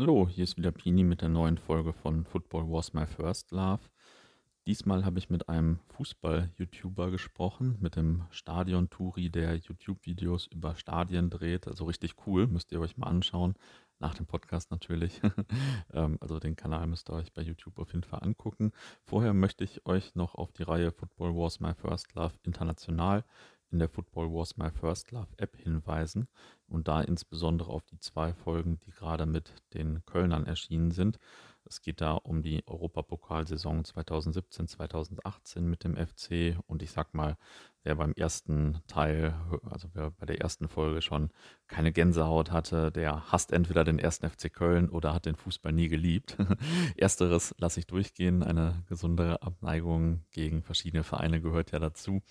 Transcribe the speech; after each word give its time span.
Hallo, 0.00 0.26
hier 0.26 0.44
ist 0.44 0.56
wieder 0.56 0.72
Pini 0.72 1.04
mit 1.04 1.20
der 1.20 1.28
neuen 1.28 1.58
Folge 1.58 1.92
von 1.92 2.24
Football 2.24 2.70
Was 2.70 2.94
My 2.94 3.04
First 3.04 3.50
Love. 3.50 3.82
Diesmal 4.66 5.04
habe 5.04 5.18
ich 5.18 5.28
mit 5.28 5.50
einem 5.50 5.78
Fußball-YouTuber 5.88 7.10
gesprochen, 7.10 7.76
mit 7.80 7.96
dem 7.96 8.24
Stadion-Turi, 8.30 9.28
der 9.28 9.56
YouTube-Videos 9.56 10.46
über 10.46 10.74
Stadien 10.74 11.28
dreht. 11.28 11.68
Also 11.68 11.84
richtig 11.84 12.14
cool, 12.26 12.46
müsst 12.46 12.72
ihr 12.72 12.80
euch 12.80 12.96
mal 12.96 13.08
anschauen. 13.08 13.56
Nach 13.98 14.14
dem 14.14 14.24
Podcast 14.24 14.70
natürlich. 14.70 15.20
Ähm, 15.92 16.16
also 16.20 16.38
den 16.38 16.56
Kanal 16.56 16.86
müsst 16.86 17.10
ihr 17.10 17.14
euch 17.14 17.34
bei 17.34 17.42
YouTube 17.42 17.78
auf 17.78 17.92
jeden 17.92 18.04
Fall 18.04 18.20
angucken. 18.22 18.72
Vorher 19.02 19.34
möchte 19.34 19.64
ich 19.64 19.84
euch 19.84 20.14
noch 20.14 20.34
auf 20.36 20.52
die 20.52 20.62
Reihe 20.62 20.92
Football 20.92 21.34
Was 21.34 21.60
My 21.60 21.74
First 21.74 22.14
Love 22.14 22.36
International 22.44 23.24
in 23.70 23.78
der 23.78 23.88
Football 23.88 24.32
Was 24.32 24.56
My 24.56 24.70
First 24.70 25.10
Love 25.12 25.28
App 25.36 25.56
hinweisen 25.56 26.28
und 26.66 26.88
da 26.88 27.00
insbesondere 27.00 27.70
auf 27.70 27.84
die 27.84 27.98
zwei 27.98 28.32
Folgen, 28.32 28.78
die 28.80 28.90
gerade 28.90 29.26
mit 29.26 29.52
den 29.74 30.04
Kölnern 30.06 30.46
erschienen 30.46 30.90
sind. 30.90 31.18
Es 31.64 31.82
geht 31.82 32.00
da 32.00 32.12
um 32.14 32.42
die 32.42 32.66
Europapokalsaison 32.66 33.84
2017-2018 33.84 35.60
mit 35.60 35.84
dem 35.84 35.96
FC 35.96 36.58
und 36.66 36.82
ich 36.82 36.90
sag 36.90 37.14
mal, 37.14 37.36
wer 37.82 37.94
beim 37.94 38.12
ersten 38.12 38.80
Teil, 38.86 39.34
also 39.70 39.88
wer 39.94 40.10
bei 40.10 40.26
der 40.26 40.40
ersten 40.40 40.68
Folge 40.68 41.00
schon 41.02 41.30
keine 41.66 41.92
Gänsehaut 41.92 42.50
hatte, 42.50 42.90
der 42.90 43.30
hasst 43.30 43.52
entweder 43.52 43.84
den 43.84 43.98
ersten 43.98 44.28
FC 44.28 44.52
Köln 44.52 44.88
oder 44.88 45.14
hat 45.14 45.26
den 45.26 45.36
Fußball 45.36 45.72
nie 45.72 45.88
geliebt. 45.88 46.36
Ersteres 46.96 47.54
lasse 47.58 47.80
ich 47.80 47.86
durchgehen. 47.86 48.42
Eine 48.42 48.82
gesundere 48.88 49.42
Abneigung 49.42 50.24
gegen 50.30 50.62
verschiedene 50.62 51.04
Vereine 51.04 51.40
gehört 51.40 51.70
ja 51.72 51.78
dazu. 51.78 52.22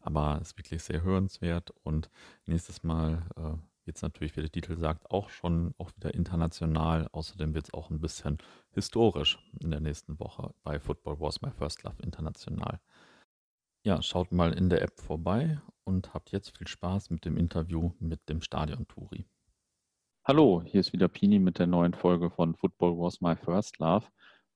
Aber 0.00 0.38
es 0.40 0.50
ist 0.50 0.58
wirklich 0.58 0.82
sehr 0.82 1.02
hörenswert 1.02 1.72
und 1.82 2.10
nächstes 2.46 2.82
Mal 2.82 3.26
äh, 3.36 3.75
Jetzt 3.86 4.02
natürlich, 4.02 4.36
wie 4.36 4.40
der 4.40 4.50
Titel 4.50 4.76
sagt, 4.76 5.12
auch 5.12 5.30
schon 5.30 5.72
auch 5.78 5.92
wieder 5.96 6.12
international. 6.12 7.08
Außerdem 7.12 7.54
wird 7.54 7.66
es 7.66 7.74
auch 7.74 7.88
ein 7.88 8.00
bisschen 8.00 8.38
historisch 8.72 9.38
in 9.60 9.70
der 9.70 9.78
nächsten 9.78 10.18
Woche 10.18 10.52
bei 10.64 10.80
Football 10.80 11.20
Was 11.20 11.40
My 11.40 11.52
First 11.52 11.84
Love 11.84 12.02
International. 12.02 12.80
Ja, 13.84 14.02
schaut 14.02 14.32
mal 14.32 14.52
in 14.52 14.70
der 14.70 14.82
App 14.82 14.98
vorbei 14.98 15.60
und 15.84 16.12
habt 16.12 16.32
jetzt 16.32 16.58
viel 16.58 16.66
Spaß 16.66 17.10
mit 17.10 17.24
dem 17.24 17.36
Interview 17.36 17.92
mit 18.00 18.28
dem 18.28 18.42
Stadion-Touri. 18.42 19.24
Hallo, 20.24 20.64
hier 20.66 20.80
ist 20.80 20.92
wieder 20.92 21.06
Pini 21.06 21.38
mit 21.38 21.60
der 21.60 21.68
neuen 21.68 21.94
Folge 21.94 22.30
von 22.30 22.56
Football 22.56 22.98
Was 22.98 23.20
My 23.20 23.36
First 23.36 23.78
Love. 23.78 24.08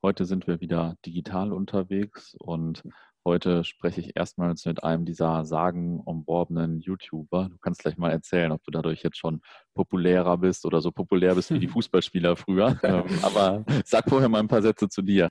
Heute 0.02 0.24
sind 0.24 0.48
wir 0.48 0.60
wieder 0.60 0.96
digital 1.06 1.52
unterwegs 1.52 2.34
und 2.40 2.82
Heute 3.22 3.64
spreche 3.64 4.00
ich 4.00 4.16
erstmals 4.16 4.64
mit 4.64 4.82
einem 4.82 5.04
dieser 5.04 5.44
sagenumworbenen 5.44 6.80
YouTuber. 6.80 7.50
Du 7.50 7.58
kannst 7.58 7.82
gleich 7.82 7.98
mal 7.98 8.10
erzählen, 8.10 8.50
ob 8.50 8.62
du 8.64 8.70
dadurch 8.70 9.02
jetzt 9.02 9.18
schon 9.18 9.42
populärer 9.74 10.38
bist 10.38 10.64
oder 10.64 10.80
so 10.80 10.90
populär 10.90 11.34
bist 11.34 11.52
wie 11.52 11.58
die 11.58 11.68
Fußballspieler 11.68 12.36
früher. 12.36 12.78
Ähm, 12.82 13.04
aber 13.22 13.64
sag 13.84 14.08
vorher 14.08 14.30
mal 14.30 14.40
ein 14.40 14.48
paar 14.48 14.62
Sätze 14.62 14.88
zu 14.88 15.02
dir. 15.02 15.28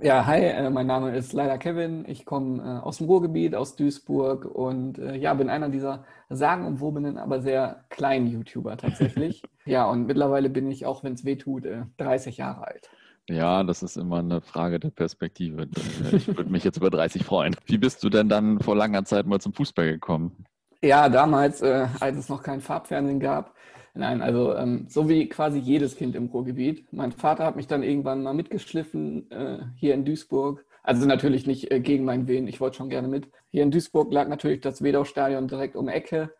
Ja, 0.00 0.26
hi, 0.26 0.40
äh, 0.40 0.70
mein 0.70 0.86
Name 0.86 1.16
ist 1.16 1.32
leider 1.32 1.58
Kevin. 1.58 2.04
Ich 2.08 2.24
komme 2.24 2.62
äh, 2.62 2.84
aus 2.84 2.98
dem 2.98 3.06
Ruhrgebiet, 3.06 3.56
aus 3.56 3.74
Duisburg 3.74 4.44
und 4.44 4.98
äh, 4.98 5.16
ja, 5.16 5.34
bin 5.34 5.48
einer 5.48 5.68
dieser 5.68 6.04
sagenumwobenen, 6.30 7.18
aber 7.18 7.40
sehr 7.40 7.84
kleinen 7.90 8.28
YouTuber 8.28 8.76
tatsächlich. 8.76 9.42
ja, 9.64 9.88
und 9.88 10.06
mittlerweile 10.06 10.50
bin 10.50 10.70
ich, 10.70 10.86
auch 10.86 11.02
wenn 11.02 11.14
es 11.14 11.24
weh 11.24 11.36
tut, 11.36 11.66
30 11.96 12.36
Jahre 12.36 12.66
alt. 12.66 12.90
Ja, 13.28 13.62
das 13.64 13.82
ist 13.82 13.96
immer 13.96 14.18
eine 14.18 14.40
Frage 14.40 14.78
der 14.78 14.90
Perspektive. 14.90 15.62
Äh, 15.62 16.16
ich 16.16 16.28
würde 16.28 16.50
mich 16.50 16.64
jetzt 16.64 16.76
über 16.76 16.90
30 16.90 17.24
freuen. 17.24 17.56
Wie 17.66 17.78
bist 17.78 18.02
du 18.04 18.10
denn 18.10 18.28
dann 18.28 18.60
vor 18.60 18.76
langer 18.76 19.04
Zeit 19.04 19.26
mal 19.26 19.40
zum 19.40 19.54
Fußball 19.54 19.90
gekommen? 19.90 20.44
Ja, 20.82 21.08
damals, 21.08 21.62
äh, 21.62 21.86
als 22.00 22.18
es 22.18 22.28
noch 22.28 22.42
kein 22.42 22.60
Farbfernsehen 22.60 23.20
gab. 23.20 23.54
Nein, 23.94 24.20
also 24.20 24.54
ähm, 24.56 24.86
so 24.88 25.08
wie 25.08 25.28
quasi 25.28 25.58
jedes 25.58 25.96
Kind 25.96 26.16
im 26.16 26.26
Ruhrgebiet. 26.26 26.92
Mein 26.92 27.12
Vater 27.12 27.46
hat 27.46 27.56
mich 27.56 27.68
dann 27.68 27.82
irgendwann 27.82 28.22
mal 28.22 28.34
mitgeschliffen 28.34 29.30
äh, 29.30 29.60
hier 29.76 29.94
in 29.94 30.04
Duisburg. 30.04 30.66
Also 30.82 31.06
natürlich 31.06 31.46
nicht 31.46 31.70
äh, 31.70 31.80
gegen 31.80 32.04
meinen 32.04 32.26
Willen, 32.28 32.48
ich 32.48 32.60
wollte 32.60 32.76
schon 32.76 32.90
gerne 32.90 33.08
mit. 33.08 33.28
Hier 33.50 33.62
in 33.62 33.70
Duisburg 33.70 34.12
lag 34.12 34.28
natürlich 34.28 34.60
das 34.60 34.82
Wedau-Stadion 34.82 35.48
direkt 35.48 35.76
um 35.76 35.88
Ecke. 35.88 36.34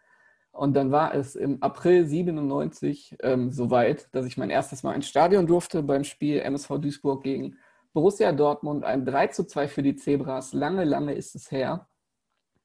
Und 0.55 0.75
dann 0.75 0.93
war 0.93 1.15
es 1.15 1.35
im 1.35 1.61
April 1.63 2.07
97 2.07 3.17
ähm, 3.23 3.51
soweit, 3.51 4.09
dass 4.15 4.25
ich 4.25 4.37
mein 4.37 4.51
erstes 4.51 4.85
Mal 4.85 4.95
ins 4.95 5.09
Stadion 5.09 5.49
durfte 5.49 5.83
beim 5.83 6.05
Spiel 6.05 6.39
MSV 6.39 6.79
Duisburg 6.79 7.25
gegen 7.25 7.57
Borussia 7.93 8.31
Dortmund. 8.31 8.85
Ein 8.85 9.05
3 9.05 9.29
zu 9.29 9.45
2 9.45 9.67
für 9.67 9.83
die 9.83 9.97
Zebras. 9.97 10.53
Lange, 10.53 10.85
lange 10.85 11.13
ist 11.15 11.35
es 11.35 11.51
her. 11.51 11.89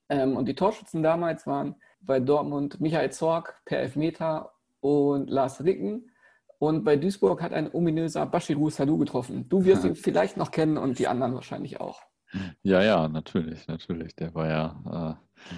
Ähm, 0.07 0.38
und 0.38 0.47
die 0.47 0.53
Torschützen 0.53 1.01
damals 1.01 1.47
waren 1.47 1.75
bei 1.99 2.19
Dortmund 2.19 2.79
Michael 2.79 3.11
Zorg 3.11 3.59
per 3.66 3.79
Elfmeter 3.79 4.51
und 4.81 5.28
Lars 5.28 5.63
Ricken. 5.63 6.11
Und 6.59 6.83
bei 6.83 6.95
Duisburg 6.95 7.41
hat 7.41 7.53
ein 7.53 7.73
ominöser 7.73 8.28
Bashiru 8.28 8.69
Salou 8.69 8.99
getroffen. 8.99 9.49
Du 9.49 9.66
wirst 9.66 9.83
ihn 9.83 9.95
vielleicht 9.95 10.38
noch 10.38 10.51
kennen 10.51 10.78
und 10.78 10.99
die 10.99 11.07
anderen 11.07 11.33
wahrscheinlich 11.33 11.81
auch. 11.81 12.03
Ja, 12.61 12.83
ja, 12.83 13.07
natürlich, 13.07 13.67
natürlich. 13.67 14.16
Der 14.16 14.35
war 14.35 14.47
ja 14.47 15.17
äh 15.17 15.55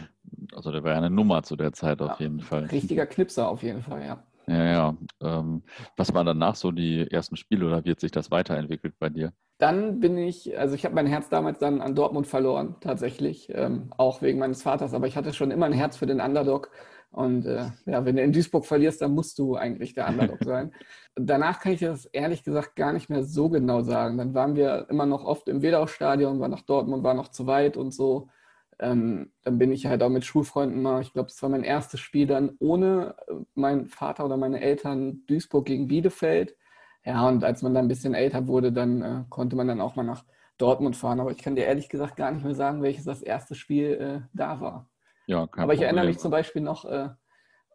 also 0.56 0.72
der 0.72 0.84
war 0.84 0.92
ja 0.92 0.98
eine 0.98 1.10
Nummer 1.10 1.44
zu 1.44 1.56
der 1.56 1.74
Zeit 1.74 2.02
auf 2.02 2.20
jeden 2.20 2.40
Fall. 2.40 2.66
Richtiger 2.66 3.06
Knipser 3.08 3.50
auf 3.50 3.64
jeden 3.64 3.82
Fall, 3.82 4.06
ja. 4.06 4.24
Ja, 4.48 4.66
ja. 4.66 4.98
Ähm, 5.22 5.64
was 5.96 6.14
waren 6.14 6.26
danach 6.26 6.56
so 6.56 6.72
die 6.72 7.10
ersten 7.10 7.38
Spiele 7.38 7.66
oder 7.68 7.86
wie 7.86 7.92
hat 7.92 8.00
sich 8.00 8.12
das 8.12 8.32
weiterentwickelt 8.32 8.96
bei 9.00 9.10
dir? 9.10 9.34
Dann 9.60 10.00
bin 10.00 10.18
ich, 10.18 10.58
also 10.58 10.74
ich 10.74 10.86
habe 10.86 10.96
mein 10.96 11.06
Herz 11.06 11.30
damals 11.30 11.60
dann 11.60 11.82
an 11.82 11.96
Dortmund 11.96 12.28
verloren, 12.28 12.76
tatsächlich, 12.82 13.50
ähm, 13.54 13.92
auch 13.96 14.22
wegen 14.22 14.40
meines 14.40 14.64
Vaters, 14.64 14.94
aber 14.94 15.08
ich 15.08 15.16
hatte 15.16 15.34
schon 15.34 15.52
immer 15.52 15.68
ein 15.68 15.74
Herz 15.74 15.98
für 15.98 16.08
den 16.08 16.20
Underdog. 16.20 16.72
Und 17.12 17.46
äh, 17.46 17.66
ja, 17.86 18.06
wenn 18.06 18.16
du 18.16 18.24
in 18.24 18.32
Duisburg 18.32 18.66
verlierst, 18.66 19.02
dann 19.02 19.14
musst 19.14 19.38
du 19.38 19.56
eigentlich 19.56 19.94
der 19.94 20.08
Underdog 20.08 20.40
sein. 20.44 20.72
Danach 21.16 21.60
kann 21.60 21.74
ich 21.74 21.82
das 21.82 22.06
ehrlich 22.06 22.44
gesagt 22.44 22.76
gar 22.76 22.94
nicht 22.94 23.10
mehr 23.10 23.24
so 23.24 23.50
genau 23.50 23.82
sagen. 23.82 24.18
Dann 24.18 24.34
waren 24.34 24.56
wir 24.56 24.88
immer 24.90 25.06
noch 25.06 25.26
oft 25.26 25.48
im 25.50 25.62
Wedau-Stadion, 25.62 26.40
war 26.40 26.48
nach 26.48 26.62
Dortmund, 26.62 27.04
war 27.04 27.14
noch 27.14 27.28
zu 27.28 27.46
weit 27.48 27.78
und 27.78 27.92
so. 27.94 28.30
Ähm, 28.81 29.31
dann 29.44 29.59
bin 29.59 29.72
ich 29.72 29.86
halt 29.86 30.02
auch 30.02 30.09
mit 30.09 30.25
Schulfreunden 30.25 30.81
mal, 30.81 31.02
ich 31.02 31.14
glaube, 31.14 31.30
das 31.30 31.42
war 31.44 31.50
mein 31.50 31.64
erstes 31.64 32.00
Spiel 32.00 32.25
dann 32.28 32.56
ohne 32.59 33.16
äh, 33.28 33.34
meinen 33.53 33.88
Vater 33.88 34.25
oder 34.25 34.38
meine 34.38 34.59
Eltern 34.59 35.24
Duisburg 35.28 35.66
gegen 35.66 35.88
Bielefeld. 35.88 36.58
Ja, 37.06 37.28
und 37.28 37.44
als 37.44 37.62
man 37.62 37.74
dann 37.74 37.86
ein 37.86 37.90
bisschen 37.90 38.16
älter 38.16 38.47
wurde, 38.47 38.72
dann 38.72 39.02
äh, 39.02 39.24
konnte 39.30 39.56
man 39.56 39.68
dann 39.68 39.81
auch 39.81 39.96
mal 39.96 40.03
nach 40.03 40.25
Dortmund 40.58 40.96
fahren. 40.96 41.20
Aber 41.20 41.31
ich 41.31 41.38
kann 41.38 41.56
dir 41.56 41.66
ehrlich 41.66 41.90
gesagt 41.90 42.16
gar 42.16 42.31
nicht 42.31 42.44
mehr 42.44 42.56
sagen, 42.56 42.81
welches 42.81 43.06
das 43.06 43.22
erste 43.22 43.56
Spiel 43.56 43.91
äh, 43.94 44.28
da 44.34 44.59
war. 44.59 44.90
Ja, 45.28 45.47
kein 45.47 45.64
Aber 45.64 45.74
ich 45.74 45.80
Problem. 45.80 45.84
erinnere 45.86 46.06
mich 46.06 46.18
zum 46.20 46.31
Beispiel 46.31 46.62
noch, 46.62 46.86
äh, 46.86 47.09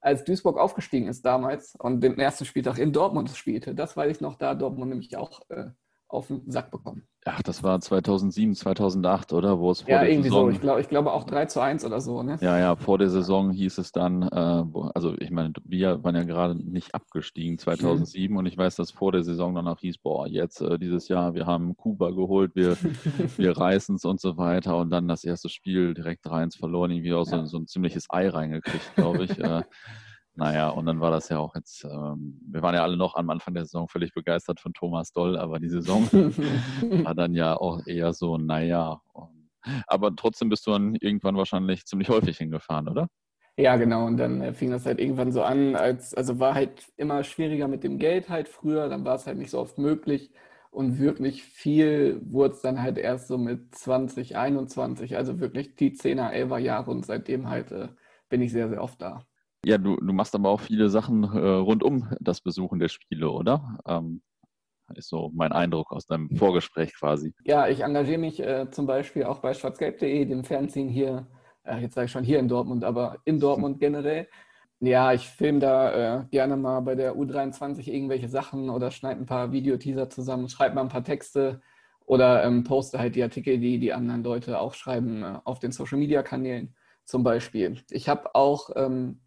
als 0.00 0.24
Duisburg 0.24 0.58
aufgestiegen 0.58 1.08
ist 1.08 1.24
damals 1.24 1.74
und 1.78 2.00
den 2.00 2.18
ersten 2.18 2.44
Spieltag 2.44 2.78
in 2.78 2.92
Dortmund 2.92 3.30
spielte. 3.30 3.74
Das 3.74 3.96
weiß 3.96 4.16
ich 4.16 4.20
noch, 4.20 4.36
da 4.36 4.54
Dortmund 4.54 4.90
nämlich 4.90 5.16
auch 5.16 5.40
äh, 5.50 5.70
auf 6.08 6.28
den 6.28 6.50
Sack 6.50 6.70
bekommen. 6.70 7.02
Ach, 7.28 7.42
das 7.42 7.64
war 7.64 7.80
2007, 7.80 8.54
2008, 8.54 9.32
oder? 9.32 9.58
Wo 9.58 9.72
es 9.72 9.80
vor 9.80 9.90
ja, 9.90 10.00
der 10.00 10.10
irgendwie 10.10 10.28
Saison... 10.28 10.46
so. 10.46 10.50
Ich 10.50 10.60
glaube 10.60 10.80
ich 10.80 10.88
glaube 10.88 11.12
auch 11.12 11.24
3 11.24 11.46
zu 11.46 11.60
1 11.60 11.84
oder 11.84 12.00
so. 12.00 12.22
Ne? 12.22 12.38
Ja, 12.40 12.56
ja, 12.56 12.76
vor 12.76 12.98
der 12.98 13.10
Saison 13.10 13.50
hieß 13.50 13.78
es 13.78 13.90
dann, 13.90 14.22
äh, 14.22 14.64
also 14.94 15.14
ich 15.18 15.32
meine, 15.32 15.52
wir 15.64 16.04
waren 16.04 16.14
ja 16.14 16.22
gerade 16.22 16.54
nicht 16.54 16.94
abgestiegen 16.94 17.58
2007 17.58 18.32
mhm. 18.32 18.38
und 18.38 18.46
ich 18.46 18.56
weiß, 18.56 18.76
dass 18.76 18.92
vor 18.92 19.10
der 19.10 19.24
Saison 19.24 19.56
danach 19.56 19.80
hieß, 19.80 19.98
boah, 19.98 20.28
jetzt 20.28 20.60
äh, 20.60 20.78
dieses 20.78 21.08
Jahr, 21.08 21.34
wir 21.34 21.46
haben 21.46 21.76
Kuba 21.76 22.10
geholt, 22.10 22.54
wir, 22.54 22.76
wir 23.36 23.56
reißen 23.56 23.96
es 23.96 24.04
und 24.04 24.20
so 24.20 24.36
weiter 24.36 24.76
und 24.76 24.90
dann 24.90 25.08
das 25.08 25.24
erste 25.24 25.48
Spiel 25.48 25.94
direkt 25.94 26.24
3-1 26.26 26.58
verloren, 26.58 26.92
irgendwie 26.92 27.14
auch 27.14 27.26
ja. 27.26 27.38
so, 27.40 27.46
so, 27.46 27.58
ein 27.58 27.66
ziemliches 27.66 28.06
Ei 28.08 28.28
reingekriegt, 28.28 28.94
glaube 28.94 29.24
ich. 29.24 29.36
äh, 29.40 29.62
naja, 30.36 30.68
und 30.68 30.86
dann 30.86 31.00
war 31.00 31.10
das 31.10 31.30
ja 31.30 31.38
auch 31.38 31.54
jetzt, 31.54 31.84
ähm, 31.84 32.38
wir 32.46 32.62
waren 32.62 32.74
ja 32.74 32.82
alle 32.82 32.96
noch 32.96 33.16
am 33.16 33.30
Anfang 33.30 33.54
der 33.54 33.64
Saison 33.64 33.88
völlig 33.88 34.12
begeistert 34.12 34.60
von 34.60 34.74
Thomas 34.74 35.12
Doll, 35.12 35.38
aber 35.38 35.58
die 35.58 35.70
Saison 35.70 36.02
war 37.04 37.14
dann 37.14 37.34
ja 37.34 37.56
auch 37.56 37.86
eher 37.86 38.12
so, 38.12 38.36
naja. 38.36 39.00
Aber 39.86 40.14
trotzdem 40.14 40.50
bist 40.50 40.66
du 40.66 40.72
dann 40.72 40.94
irgendwann 40.96 41.36
wahrscheinlich 41.36 41.86
ziemlich 41.86 42.10
häufig 42.10 42.36
hingefahren, 42.36 42.88
oder? 42.88 43.08
Ja, 43.58 43.76
genau. 43.76 44.06
Und 44.06 44.18
dann 44.18 44.42
äh, 44.42 44.52
fing 44.52 44.70
das 44.70 44.84
halt 44.84 45.00
irgendwann 45.00 45.32
so 45.32 45.42
an, 45.42 45.74
als, 45.74 46.12
also 46.12 46.38
war 46.38 46.54
halt 46.54 46.92
immer 46.98 47.24
schwieriger 47.24 47.68
mit 47.68 47.82
dem 47.82 47.98
Geld 47.98 48.28
halt 48.28 48.48
früher, 48.48 48.88
dann 48.90 49.04
war 49.06 49.14
es 49.16 49.26
halt 49.26 49.38
nicht 49.38 49.50
so 49.50 49.58
oft 49.58 49.78
möglich. 49.78 50.30
Und 50.70 50.98
wirklich 50.98 51.42
viel 51.44 52.20
wurde 52.22 52.54
es 52.54 52.60
dann 52.60 52.82
halt 52.82 52.98
erst 52.98 53.28
so 53.28 53.38
mit 53.38 53.74
20, 53.74 54.36
21, 54.36 55.16
also 55.16 55.40
wirklich 55.40 55.74
die 55.76 55.92
10er, 55.92 56.30
11er 56.32 56.58
Jahre 56.58 56.90
und 56.90 57.06
seitdem 57.06 57.48
halt 57.48 57.72
äh, 57.72 57.88
bin 58.28 58.42
ich 58.42 58.52
sehr, 58.52 58.68
sehr 58.68 58.82
oft 58.82 59.00
da. 59.00 59.24
Ja, 59.66 59.78
du, 59.78 59.96
du 59.96 60.12
machst 60.12 60.32
aber 60.36 60.50
auch 60.50 60.60
viele 60.60 60.88
Sachen 60.88 61.24
äh, 61.24 61.38
rund 61.38 61.82
um 61.82 62.08
das 62.20 62.40
Besuchen 62.40 62.78
der 62.78 62.86
Spiele, 62.86 63.28
oder? 63.28 63.80
Ähm, 63.84 64.22
ist 64.94 65.08
so 65.08 65.32
mein 65.34 65.50
Eindruck 65.50 65.90
aus 65.90 66.06
deinem 66.06 66.30
Vorgespräch 66.30 66.94
quasi. 66.94 67.34
Ja, 67.44 67.66
ich 67.66 67.80
engagiere 67.80 68.18
mich 68.18 68.38
äh, 68.38 68.70
zum 68.70 68.86
Beispiel 68.86 69.24
auch 69.24 69.40
bei 69.40 69.54
schwarzgelb.de, 69.54 70.24
dem 70.24 70.44
Fernsehen 70.44 70.88
hier, 70.88 71.26
äh, 71.64 71.78
jetzt 71.78 71.94
sage 71.94 72.04
ich 72.04 72.12
schon 72.12 72.22
hier 72.22 72.38
in 72.38 72.46
Dortmund, 72.46 72.84
aber 72.84 73.16
in 73.24 73.40
Dortmund 73.40 73.80
generell. 73.80 74.28
Ja, 74.78 75.12
ich 75.12 75.28
filme 75.28 75.58
da 75.58 76.20
äh, 76.20 76.24
gerne 76.30 76.56
mal 76.56 76.78
bei 76.82 76.94
der 76.94 77.16
U23 77.16 77.88
irgendwelche 77.88 78.28
Sachen 78.28 78.70
oder 78.70 78.92
schneide 78.92 79.18
ein 79.20 79.26
paar 79.26 79.50
Videoteaser 79.50 80.08
zusammen, 80.08 80.48
schreibe 80.48 80.76
mal 80.76 80.82
ein 80.82 80.90
paar 80.90 81.02
Texte 81.02 81.60
oder 82.04 82.44
ähm, 82.44 82.62
poste 82.62 83.00
halt 83.00 83.16
die 83.16 83.22
Artikel, 83.24 83.58
die 83.58 83.80
die 83.80 83.92
anderen 83.92 84.22
Leute 84.22 84.60
auch 84.60 84.74
schreiben, 84.74 85.24
äh, 85.24 85.40
auf 85.42 85.58
den 85.58 85.72
Social-Media-Kanälen 85.72 86.76
zum 87.04 87.24
Beispiel. 87.24 87.82
Ich 87.90 88.08
habe 88.08 88.32
auch 88.36 88.70
ähm, 88.76 89.22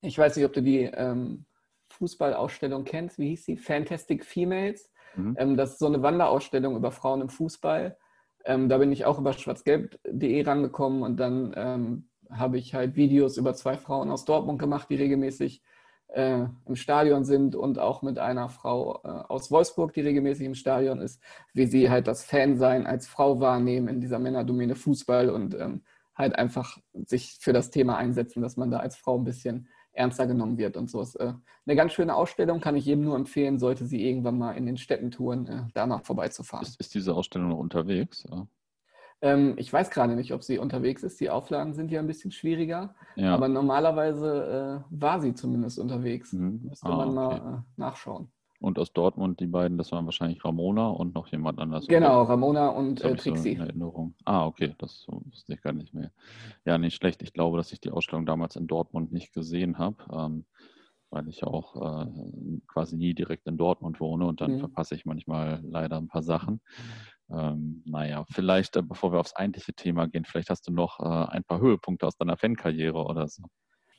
ich 0.00 0.18
weiß 0.18 0.36
nicht, 0.36 0.44
ob 0.44 0.52
du 0.52 0.62
die 0.62 0.82
ähm, 0.82 1.46
Fußballausstellung 1.90 2.84
kennst. 2.84 3.18
Wie 3.18 3.30
hieß 3.30 3.44
sie? 3.44 3.56
Fantastic 3.56 4.24
Females. 4.24 4.90
Mhm. 5.14 5.36
Ähm, 5.38 5.56
das 5.56 5.72
ist 5.72 5.78
so 5.78 5.86
eine 5.86 6.02
Wanderausstellung 6.02 6.76
über 6.76 6.90
Frauen 6.90 7.22
im 7.22 7.28
Fußball. 7.28 7.96
Ähm, 8.44 8.68
da 8.68 8.78
bin 8.78 8.92
ich 8.92 9.04
auch 9.04 9.18
über 9.18 9.32
schwarzgelb.de 9.32 10.42
rangekommen 10.42 11.02
und 11.02 11.18
dann 11.18 11.52
ähm, 11.56 12.08
habe 12.30 12.58
ich 12.58 12.74
halt 12.74 12.96
Videos 12.96 13.36
über 13.36 13.54
zwei 13.54 13.76
Frauen 13.76 14.10
aus 14.10 14.24
Dortmund 14.24 14.58
gemacht, 14.58 14.88
die 14.90 14.96
regelmäßig 14.96 15.62
äh, 16.08 16.46
im 16.64 16.76
Stadion 16.76 17.24
sind 17.24 17.56
und 17.56 17.78
auch 17.78 18.02
mit 18.02 18.18
einer 18.18 18.48
Frau 18.48 19.00
äh, 19.04 19.08
aus 19.08 19.50
Wolfsburg, 19.50 19.92
die 19.92 20.02
regelmäßig 20.02 20.46
im 20.46 20.54
Stadion 20.54 21.00
ist, 21.00 21.20
wie 21.52 21.66
sie 21.66 21.90
halt 21.90 22.06
das 22.06 22.24
Fansein 22.24 22.86
als 22.86 23.08
Frau 23.08 23.40
wahrnehmen 23.40 23.88
in 23.88 24.00
dieser 24.00 24.18
Männerdomäne 24.18 24.76
Fußball 24.76 25.30
und 25.30 25.54
ähm, 25.54 25.82
halt 26.14 26.36
einfach 26.36 26.78
sich 26.92 27.38
für 27.40 27.52
das 27.52 27.70
Thema 27.70 27.96
einsetzen, 27.96 28.42
dass 28.42 28.56
man 28.56 28.70
da 28.70 28.78
als 28.78 28.96
Frau 28.96 29.18
ein 29.18 29.24
bisschen 29.24 29.68
ernster 29.96 30.26
genommen 30.26 30.58
wird 30.58 30.76
und 30.76 30.90
so. 30.90 31.00
Ist 31.00 31.16
äh, 31.16 31.32
eine 31.66 31.76
ganz 31.76 31.92
schöne 31.92 32.14
Ausstellung, 32.14 32.60
kann 32.60 32.76
ich 32.76 32.84
jedem 32.84 33.04
nur 33.04 33.16
empfehlen, 33.16 33.58
sollte 33.58 33.86
sie 33.86 34.06
irgendwann 34.06 34.38
mal 34.38 34.52
in 34.52 34.66
den 34.66 34.76
Städten 34.76 35.10
touren, 35.10 35.46
äh, 35.46 35.62
da 35.74 35.86
mal 35.86 36.00
vorbeizufahren. 36.00 36.66
Ist, 36.66 36.80
ist 36.80 36.94
diese 36.94 37.14
Ausstellung 37.14 37.48
noch 37.48 37.58
unterwegs? 37.58 38.24
Ja. 38.30 38.46
Ähm, 39.22 39.54
ich 39.56 39.72
weiß 39.72 39.90
gerade 39.90 40.14
nicht, 40.14 40.32
ob 40.32 40.44
sie 40.44 40.58
unterwegs 40.58 41.02
ist. 41.02 41.18
Die 41.20 41.30
Auflagen 41.30 41.74
sind 41.74 41.90
ja 41.90 42.00
ein 42.00 42.06
bisschen 42.06 42.30
schwieriger. 42.30 42.94
Ja. 43.14 43.34
Aber 43.34 43.48
normalerweise 43.48 44.84
äh, 44.90 44.90
war 44.90 45.20
sie 45.20 45.34
zumindest 45.34 45.78
unterwegs. 45.78 46.32
Mhm. 46.32 46.60
Müsste 46.68 46.86
ah, 46.86 46.96
man 46.96 47.08
okay. 47.08 47.40
mal 47.40 47.54
äh, 47.54 47.80
nachschauen. 47.80 48.30
Und 48.60 48.78
aus 48.78 48.92
Dortmund 48.92 49.40
die 49.40 49.46
beiden, 49.46 49.78
das 49.78 49.92
waren 49.92 50.06
wahrscheinlich 50.06 50.44
Ramona 50.44 50.88
und 50.88 51.14
noch 51.14 51.28
jemand 51.28 51.58
anders. 51.58 51.86
Genau, 51.86 52.22
oder? 52.22 52.30
Ramona 52.30 52.68
und 52.68 53.02
äh, 53.02 53.14
Trixie. 53.14 53.56
So 53.56 53.62
Erinnerung. 53.62 54.14
Ah, 54.24 54.46
okay, 54.46 54.74
das 54.78 55.06
wusste 55.08 55.54
ich 55.54 55.62
gar 55.62 55.72
nicht 55.72 55.92
mehr. 55.92 56.10
Ja, 56.64 56.78
nicht 56.78 56.96
schlecht. 56.96 57.22
Ich 57.22 57.32
glaube, 57.32 57.58
dass 57.58 57.72
ich 57.72 57.80
die 57.80 57.90
Ausstellung 57.90 58.26
damals 58.26 58.56
in 58.56 58.66
Dortmund 58.66 59.12
nicht 59.12 59.32
gesehen 59.32 59.78
habe, 59.78 59.96
ähm, 60.12 60.46
weil 61.10 61.28
ich 61.28 61.44
auch 61.44 62.06
äh, 62.06 62.10
quasi 62.66 62.96
nie 62.96 63.14
direkt 63.14 63.46
in 63.46 63.56
Dortmund 63.56 64.00
wohne 64.00 64.26
und 64.26 64.40
dann 64.40 64.54
mhm. 64.54 64.60
verpasse 64.60 64.94
ich 64.94 65.04
manchmal 65.04 65.60
leider 65.62 65.98
ein 65.98 66.08
paar 66.08 66.22
Sachen. 66.22 66.60
Ähm, 67.30 67.82
naja, 67.84 68.24
vielleicht, 68.30 68.76
äh, 68.76 68.82
bevor 68.82 69.12
wir 69.12 69.20
aufs 69.20 69.34
eigentliche 69.34 69.74
Thema 69.74 70.06
gehen, 70.08 70.24
vielleicht 70.24 70.50
hast 70.50 70.68
du 70.68 70.72
noch 70.72 71.00
äh, 71.00 71.30
ein 71.30 71.44
paar 71.44 71.60
Höhepunkte 71.60 72.06
aus 72.06 72.16
deiner 72.16 72.36
Fankarriere 72.36 73.04
oder 73.04 73.28
so. 73.28 73.42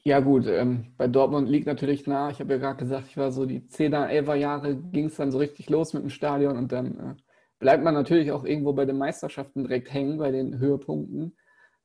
Ja 0.07 0.21
gut, 0.21 0.48
ähm, 0.48 0.94
bei 0.95 1.09
Dortmund 1.09 1.50
liegt 1.50 1.68
natürlich 1.68 2.07
nah. 2.07 2.30
Ich 2.30 2.39
habe 2.39 2.54
ja 2.54 2.59
gerade 2.59 2.77
gesagt, 2.80 3.07
ich 3.09 3.18
war 3.18 3.30
so 3.33 3.45
die 3.45 3.59
10er, 3.68 4.07
11er 4.07 4.36
Jahre, 4.36 4.77
ging 4.77 5.07
es 5.07 5.18
dann 5.18 5.33
so 5.33 5.38
richtig 5.38 5.69
los 5.69 5.94
mit 5.94 6.01
dem 6.01 6.09
Stadion 6.09 6.56
und 6.57 6.71
dann 6.71 6.98
äh, 6.98 7.15
bleibt 7.59 7.83
man 7.83 7.94
natürlich 7.94 8.31
auch 8.31 8.45
irgendwo 8.45 8.71
bei 8.71 8.86
den 8.86 8.98
Meisterschaften 8.98 9.65
direkt 9.65 9.94
hängen, 9.94 10.18
bei 10.18 10.31
den 10.31 10.59
Höhepunkten. 10.59 11.36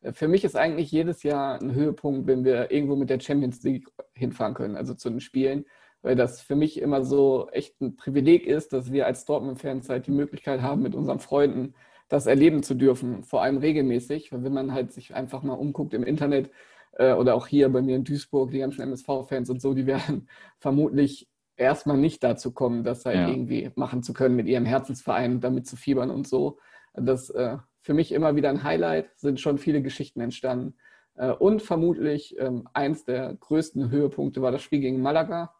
Äh, 0.02 0.12
für 0.12 0.28
mich 0.28 0.44
ist 0.44 0.54
eigentlich 0.54 0.92
jedes 0.92 1.24
Jahr 1.24 1.60
ein 1.60 1.74
Höhepunkt, 1.74 2.28
wenn 2.28 2.44
wir 2.44 2.70
irgendwo 2.70 2.94
mit 2.94 3.10
der 3.10 3.18
Champions 3.18 3.60
League 3.64 3.88
hinfahren 4.12 4.54
können, 4.54 4.76
also 4.76 4.94
zu 4.94 5.10
den 5.10 5.20
Spielen 5.20 5.64
weil 6.04 6.16
das 6.16 6.40
für 6.40 6.56
mich 6.56 6.80
immer 6.80 7.04
so 7.04 7.48
echt 7.52 7.80
ein 7.80 7.96
Privileg 7.96 8.44
ist, 8.46 8.72
dass 8.72 8.92
wir 8.92 9.06
als 9.06 9.24
Dortmund-Fans 9.24 9.88
halt 9.88 10.08
die 10.08 10.10
Möglichkeit 10.10 10.60
haben, 10.60 10.82
mit 10.82 10.96
unseren 10.96 11.20
Freunden 11.20 11.74
das 12.08 12.26
erleben 12.26 12.62
zu 12.64 12.74
dürfen, 12.74 13.22
vor 13.22 13.42
allem 13.42 13.58
regelmäßig, 13.58 14.32
weil 14.32 14.42
wenn 14.42 14.52
man 14.52 14.72
halt 14.74 14.92
sich 14.92 15.14
einfach 15.14 15.44
mal 15.44 15.54
umguckt 15.54 15.94
im 15.94 16.02
Internet 16.02 16.50
äh, 16.92 17.12
oder 17.12 17.34
auch 17.34 17.46
hier 17.46 17.68
bei 17.68 17.82
mir 17.82 17.96
in 17.96 18.04
Duisburg, 18.04 18.50
die 18.50 18.58
ganzen 18.58 18.82
MSV-Fans 18.82 19.50
und 19.50 19.60
so, 19.60 19.74
die 19.74 19.86
werden 19.86 20.28
vermutlich 20.58 21.28
erstmal 21.56 21.98
nicht 21.98 22.22
dazu 22.24 22.52
kommen, 22.52 22.84
das 22.84 23.04
halt 23.04 23.16
ja. 23.16 23.28
irgendwie 23.28 23.70
machen 23.76 24.02
zu 24.02 24.12
können 24.12 24.36
mit 24.36 24.46
ihrem 24.46 24.64
Herzensverein, 24.64 25.40
damit 25.40 25.66
zu 25.66 25.76
fiebern 25.76 26.10
und 26.10 26.26
so. 26.26 26.58
Das 26.94 27.30
äh, 27.30 27.58
für 27.80 27.94
mich 27.94 28.12
immer 28.12 28.36
wieder 28.36 28.50
ein 28.50 28.62
Highlight, 28.62 29.10
sind 29.16 29.40
schon 29.40 29.58
viele 29.58 29.82
Geschichten 29.82 30.20
entstanden. 30.20 30.74
Äh, 31.14 31.32
und 31.32 31.62
vermutlich 31.62 32.36
ähm, 32.38 32.68
eins 32.72 33.04
der 33.04 33.34
größten 33.34 33.90
Höhepunkte 33.90 34.42
war 34.42 34.52
das 34.52 34.62
Spiel 34.62 34.80
gegen 34.80 35.02
Malaga, 35.02 35.52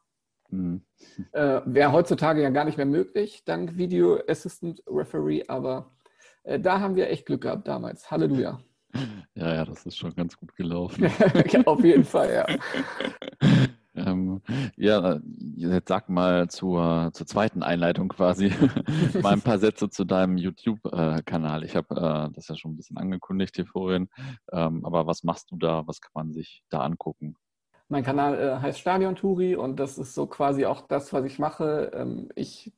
Mhm. 0.53 0.83
Äh, 1.33 1.61
Wäre 1.65 1.93
heutzutage 1.93 2.43
ja 2.43 2.51
gar 2.51 2.65
nicht 2.65 2.77
mehr 2.77 2.87
möglich, 2.87 3.43
dank 3.45 3.77
Video 3.77 4.21
Assistant 4.29 4.83
Referee, 4.87 5.45
aber 5.49 5.91
äh, 6.43 6.61
da 6.61 6.81
haben 6.81 6.95
wir 6.95 7.11
echt 7.11 7.27
Glück 7.27 7.43
gehabt 7.43 7.67
damals. 7.67 8.11
Halleluja. 8.11 8.61
Ja, 9.35 9.55
ja, 9.55 9.65
das 9.65 9.87
ist 9.87 9.97
schon 9.97 10.15
ganz 10.15 10.37
gut 10.37 10.55
gelaufen. 10.55 11.05
ja, 11.51 11.63
auf 11.65 11.83
jeden 11.83 12.05
Fall, 12.05 12.33
ja. 12.33 12.47
ähm, 13.95 14.43
ja, 14.77 15.19
jetzt 15.57 15.89
sag 15.89 16.09
mal 16.09 16.49
zur, 16.49 17.11
zur 17.15 17.27
zweiten 17.27 17.63
Einleitung 17.63 18.09
quasi 18.09 18.53
mal 19.23 19.33
ein 19.33 19.41
paar 19.41 19.59
Sätze 19.59 19.89
zu 19.89 20.05
deinem 20.05 20.37
YouTube-Kanal. 20.37 21.65
Ich 21.65 21.77
habe 21.77 21.95
äh, 21.97 22.35
das 22.35 22.49
ja 22.49 22.57
schon 22.57 22.73
ein 22.73 22.77
bisschen 22.77 22.99
angekündigt 22.99 23.57
hier 23.57 23.67
vorhin. 23.67 24.09
Ähm, 24.53 24.85
aber 24.85 25.07
was 25.07 25.25
machst 25.25 25.51
du 25.51 25.57
da? 25.57 25.87
Was 25.87 26.01
kann 26.01 26.13
man 26.15 26.33
sich 26.33 26.63
da 26.69 26.81
angucken? 26.81 27.37
Mein 27.89 28.05
Kanal 28.05 28.39
äh, 28.39 28.61
heißt 28.61 28.79
Stadion 28.79 29.17
Turi 29.17 29.55
und 29.55 29.77
das 29.81 29.99
ist 29.99 30.15
so 30.15 30.27
quasi 30.27 30.67
auch 30.67 30.83
das, 30.83 31.13
was 31.13 31.25
ich 31.25 31.39
mache. 31.39 31.91
Ähm, 31.95 32.29
ich 32.35 32.73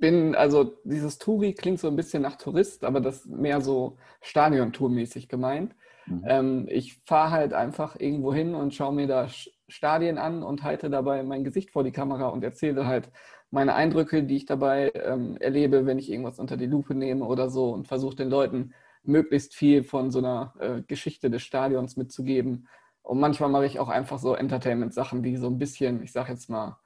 bin, 0.00 0.34
also 0.34 0.76
dieses 0.84 1.18
Touri 1.18 1.52
klingt 1.54 1.78
so 1.78 1.88
ein 1.88 1.96
bisschen 1.96 2.22
nach 2.22 2.36
Tourist, 2.36 2.84
aber 2.84 3.00
das 3.00 3.26
ist 3.26 3.26
mehr 3.26 3.60
so 3.60 3.96
Stadion-Tour-mäßig 4.22 5.28
gemeint. 5.28 5.74
Mhm. 6.06 6.24
Ähm, 6.26 6.66
ich 6.68 6.98
fahre 7.04 7.30
halt 7.30 7.52
einfach 7.52 7.98
irgendwo 7.98 8.34
hin 8.34 8.54
und 8.54 8.74
schaue 8.74 8.94
mir 8.94 9.06
da 9.06 9.28
Stadien 9.68 10.18
an 10.18 10.42
und 10.42 10.62
halte 10.62 10.90
dabei 10.90 11.22
mein 11.22 11.44
Gesicht 11.44 11.70
vor 11.70 11.84
die 11.84 11.92
Kamera 11.92 12.28
und 12.28 12.42
erzähle 12.42 12.86
halt 12.86 13.10
meine 13.50 13.74
Eindrücke, 13.74 14.24
die 14.24 14.36
ich 14.36 14.46
dabei 14.46 14.92
ähm, 14.94 15.36
erlebe, 15.38 15.86
wenn 15.86 15.98
ich 15.98 16.10
irgendwas 16.10 16.38
unter 16.38 16.56
die 16.56 16.66
Lupe 16.66 16.94
nehme 16.94 17.24
oder 17.24 17.50
so 17.50 17.70
und 17.70 17.86
versuche 17.88 18.16
den 18.16 18.30
Leuten 18.30 18.72
möglichst 19.02 19.54
viel 19.54 19.82
von 19.82 20.10
so 20.10 20.18
einer 20.18 20.54
äh, 20.58 20.82
Geschichte 20.82 21.30
des 21.30 21.42
Stadions 21.42 21.96
mitzugeben 21.96 22.68
und 23.02 23.18
manchmal 23.18 23.48
mache 23.48 23.66
ich 23.66 23.78
auch 23.80 23.88
einfach 23.88 24.18
so 24.18 24.34
Entertainment-Sachen, 24.34 25.22
die 25.22 25.36
so 25.36 25.48
ein 25.48 25.58
bisschen, 25.58 26.02
ich 26.02 26.12
sage 26.12 26.32
jetzt 26.32 26.50
mal, 26.50 26.78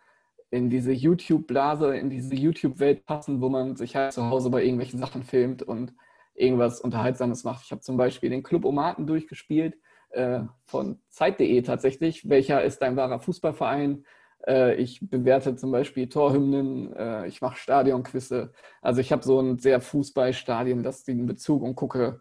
in 0.55 0.71
diese 0.71 0.93
YouTube-Blase, 0.93 1.97
in 1.97 2.11
diese 2.11 2.35
YouTube-Welt 2.37 3.05
passen, 3.05 3.41
wo 3.41 3.49
man 3.49 3.75
sich 3.75 3.97
halt 3.97 4.13
zu 4.13 4.31
Hause 4.31 4.51
bei 4.51 4.63
irgendwelchen 4.63 5.01
Sachen 5.01 5.25
filmt 5.25 5.63
und 5.65 5.93
irgendwas 6.33 6.81
Unterhaltsames 6.81 7.43
macht. 7.43 7.65
Ich 7.65 7.73
habe 7.73 7.81
zum 7.81 7.97
Beispiel 7.97 8.31
den 8.31 8.45
Club 8.45 8.65
Omaten 8.65 9.05
durchgespielt, 9.07 9.77
äh, 10.11 10.43
von 10.65 11.01
Zeit.de 11.09 11.61
tatsächlich. 11.63 12.29
Welcher 12.29 12.63
ist 12.63 12.79
dein 12.83 12.95
wahrer 12.95 13.19
Fußballverein? 13.19 14.05
Äh, 14.47 14.77
ich 14.77 15.01
bewerte 15.03 15.57
zum 15.57 15.73
Beispiel 15.73 16.09
Torhymnen, 16.09 16.95
äh, 16.95 17.27
ich 17.27 17.41
mache 17.41 17.57
Stadionquizze. 17.57 18.53
Also 18.81 19.01
ich 19.01 19.11
habe 19.11 19.25
so 19.25 19.41
einen 19.41 19.59
sehr 19.59 19.81
Fußballstadien-lastigen 19.81 21.27
Bezug 21.27 21.63
und 21.63 21.75
gucke, 21.75 22.21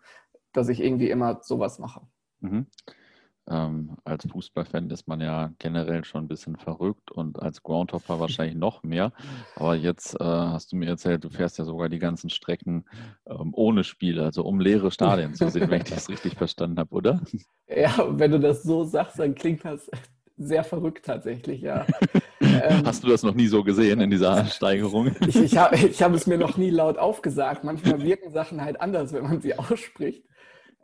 dass 0.54 0.70
ich 0.70 0.82
irgendwie 0.82 1.12
immer 1.12 1.40
sowas 1.44 1.78
mache. 1.78 2.02
Mhm. 2.40 2.66
Ähm, 3.50 3.98
als 4.06 4.25
Fußballfan 4.25 4.90
ist 4.90 5.07
man 5.07 5.19
ja 5.19 5.51
generell 5.60 6.06
schon 6.06 6.24
ein 6.24 6.28
bisschen 6.28 6.56
verrückt 6.56 7.12
und 7.12 7.42
als 7.42 7.62
Groundhopper 7.62 8.19
wahrscheinlich 8.19 8.56
noch 8.56 8.84
mehr. 8.84 9.12
Aber 9.56 9.75
jetzt 9.75 10.16
äh, 10.19 10.24
hast 10.24 10.72
du 10.72 10.78
mir 10.78 10.88
erzählt, 10.88 11.24
du 11.24 11.30
fährst 11.30 11.57
ja 11.57 11.66
sogar 11.66 11.90
die 11.90 12.00
ganzen 12.00 12.29
Strecken 12.29 12.86
ähm, 13.25 13.51
ohne 13.53 13.84
Spiele, 13.84 14.24
also 14.24 14.44
um 14.44 14.60
leere 14.60 14.91
Stadien 14.91 15.34
zu 15.34 15.50
sehen, 15.50 15.70
wenn 15.70 15.82
ich 15.82 15.89
das 15.89 16.10
richtig 16.10 16.36
verstanden 16.36 16.79
habe, 16.79 16.94
oder? 16.94 17.22
Ja, 17.75 18.06
wenn 18.08 18.29
du 18.29 18.39
das 18.39 18.62
so 18.62 18.84
sagst, 18.84 19.18
dann 19.18 19.34
klingt 19.34 19.65
das 19.65 19.89
sehr 20.38 20.63
verrückt 20.63 21.06
tatsächlich, 21.06 21.62
ja. 21.62 21.86
Hast 22.86 23.03
du 23.03 23.08
das 23.08 23.24
noch 23.24 23.34
nie 23.34 23.48
so 23.48 23.63
gesehen 23.63 24.01
in 24.01 24.12
dieser 24.12 24.46
Steigerung? 24.46 25.15
ich 25.27 25.36
ich 25.36 25.58
habe 25.58 25.77
hab 25.77 26.13
es 26.13 26.27
mir 26.27 26.38
noch 26.38 26.58
nie 26.58 26.70
laut 26.70 26.98
aufgesagt. 26.98 27.63
Manchmal 27.63 28.01
wirken 28.03 28.32
Sachen 28.32 28.62
halt 28.62 28.79
anders, 28.82 29.13
wenn 29.13 29.24
man 29.24 29.41
sie 29.41 29.58
ausspricht. 29.58 30.24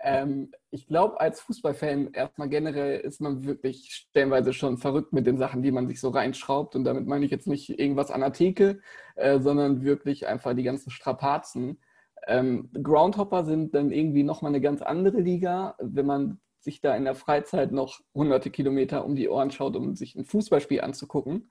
Ähm, 0.02 0.52
ich 0.72 0.88
glaube, 0.88 1.20
als 1.20 1.42
Fußballfan 1.42 2.14
erstmal 2.14 2.50
generell 2.50 3.00
ist 3.00 3.22
man 3.22 3.44
wirklich 3.46 3.94
stellenweise 3.94 4.54
schon 4.54 4.78
verrückt 4.78 5.14
mit 5.14 5.28
den 5.28 5.38
Sachen, 5.38 5.62
die 5.62 5.72
man 5.72 5.88
sich 5.88 6.00
so 6.00 6.10
reinschraubt. 6.10 6.76
Und 6.76 6.84
damit 6.86 7.06
meine 7.08 7.26
ich 7.26 7.32
jetzt 7.32 7.48
nicht 7.48 7.70
irgendwas 7.80 8.12
an 8.12 8.24
Artikel, 8.24 8.82
äh, 9.16 9.40
sondern 9.40 9.84
wirklich 9.84 10.28
einfach 10.28 10.56
die 10.56 10.64
ganzen 10.64 10.90
Strapazen. 10.90 11.80
Ähm, 12.28 12.70
Groundhopper 12.74 13.46
sind 13.46 13.76
dann 13.76 13.92
irgendwie 13.92 14.24
nochmal 14.24 14.52
eine 14.52 14.62
ganz 14.62 14.82
andere 14.82 15.20
Liga, 15.20 15.76
wenn 15.80 16.06
man 16.06 16.40
sich 16.60 16.82
da 16.82 16.96
in 16.96 17.06
der 17.06 17.16
Freizeit 17.16 17.72
noch 17.72 18.00
hunderte 18.14 18.50
Kilometer 18.50 19.06
um 19.06 19.16
die 19.16 19.30
Ohren 19.30 19.52
schaut, 19.52 19.76
um 19.76 19.96
sich 19.96 20.16
ein 20.16 20.26
Fußballspiel 20.26 20.82
anzugucken. 20.82 21.50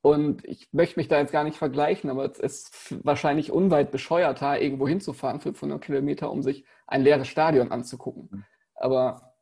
Und 0.00 0.44
ich 0.44 0.72
möchte 0.72 0.98
mich 0.98 1.08
da 1.08 1.18
jetzt 1.18 1.32
gar 1.32 1.44
nicht 1.44 1.56
vergleichen, 1.56 2.08
aber 2.08 2.24
es 2.24 2.38
ist 2.38 2.96
wahrscheinlich 3.04 3.50
unweit 3.50 3.90
bescheuerter, 3.90 4.60
irgendwo 4.60 4.86
hinzufahren, 4.86 5.40
500 5.40 5.82
Kilometer, 5.82 6.30
um 6.30 6.42
sich 6.42 6.64
ein 6.86 7.02
leeres 7.02 7.28
Stadion 7.28 7.72
anzugucken. 7.72 8.28
Mhm. 8.30 8.44
Aber 8.76 9.34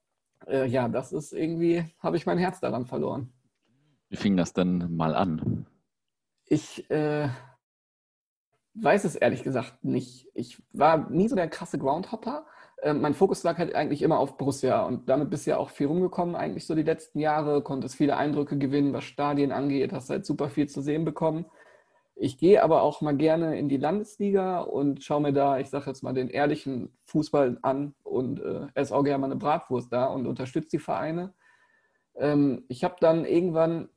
äh, 0.47 0.67
ja, 0.67 0.89
das 0.89 1.13
ist 1.13 1.33
irgendwie, 1.33 1.85
habe 1.99 2.17
ich 2.17 2.27
mein 2.27 2.39
Herz 2.39 2.61
daran 2.61 2.87
verloren. 2.87 3.33
Wie 4.09 4.17
fing 4.17 4.37
das 4.37 4.53
denn 4.53 4.97
mal 4.97 5.15
an? 5.15 5.67
Ich 6.45 6.89
äh, 6.91 7.29
weiß 8.75 9.05
es 9.05 9.17
ehrlich 9.17 9.43
gesagt 9.43 9.85
nicht. 9.85 10.29
Ich 10.35 10.63
war 10.73 11.11
nie 11.11 11.29
so 11.29 11.37
der 11.37 11.49
krasse 11.49 11.79
Groundhopper, 11.79 12.47
äh, 12.83 12.93
mein 12.93 13.15
Fokus 13.15 13.43
lag 13.43 13.59
halt 13.59 13.75
eigentlich 13.75 14.03
immer 14.03 14.19
auf 14.19 14.37
Borussia 14.37 14.85
und 14.85 15.09
damit 15.09 15.31
bist 15.31 15.47
du 15.47 15.51
ja 15.51 15.59
auch 15.59 15.71
viel 15.71 15.87
rumgekommen, 15.87 16.37
eigentlich 16.37 16.67
so 16.67 16.75
die 16.75 16.83
letzten 16.83 17.19
Jahre, 17.19 17.63
konntest 17.63 17.97
viele 17.97 18.17
Eindrücke 18.17 18.59
gewinnen, 18.59 18.93
was 18.93 19.05
Stadien 19.05 19.53
angeht, 19.53 19.93
hast 19.93 20.11
halt 20.11 20.27
super 20.27 20.49
viel 20.49 20.69
zu 20.69 20.81
sehen 20.83 21.05
bekommen. 21.05 21.47
Ich 22.19 22.39
gehe 22.39 22.63
aber 22.63 22.81
auch 22.81 23.03
mal 23.03 23.15
gerne 23.15 23.59
in 23.59 23.69
die 23.69 23.77
Landesliga 23.77 24.61
und 24.61 25.05
schaue 25.05 25.21
mir 25.21 25.33
da, 25.35 25.59
ich 25.59 25.69
sage 25.69 25.87
jetzt 25.87 26.03
mal, 26.03 26.15
den 26.15 26.31
ehrlichen 26.31 26.91
Fußball 27.05 27.59
an 27.61 27.95
und 28.05 28.41
äh, 28.41 28.69
esse 28.75 28.95
auch 28.95 29.05
gerne 29.05 29.19
mal 29.19 29.27
eine 29.27 29.37
Bratwurst 29.37 29.93
da 29.93 30.07
und 30.07 30.27
unterstütze 30.27 30.71
die 30.71 30.79
Vereine. 30.79 31.35
Ähm, 32.17 32.65
ich 32.69 32.85
habe 32.85 32.97
dann 33.01 33.27
irgendwann 33.27 33.91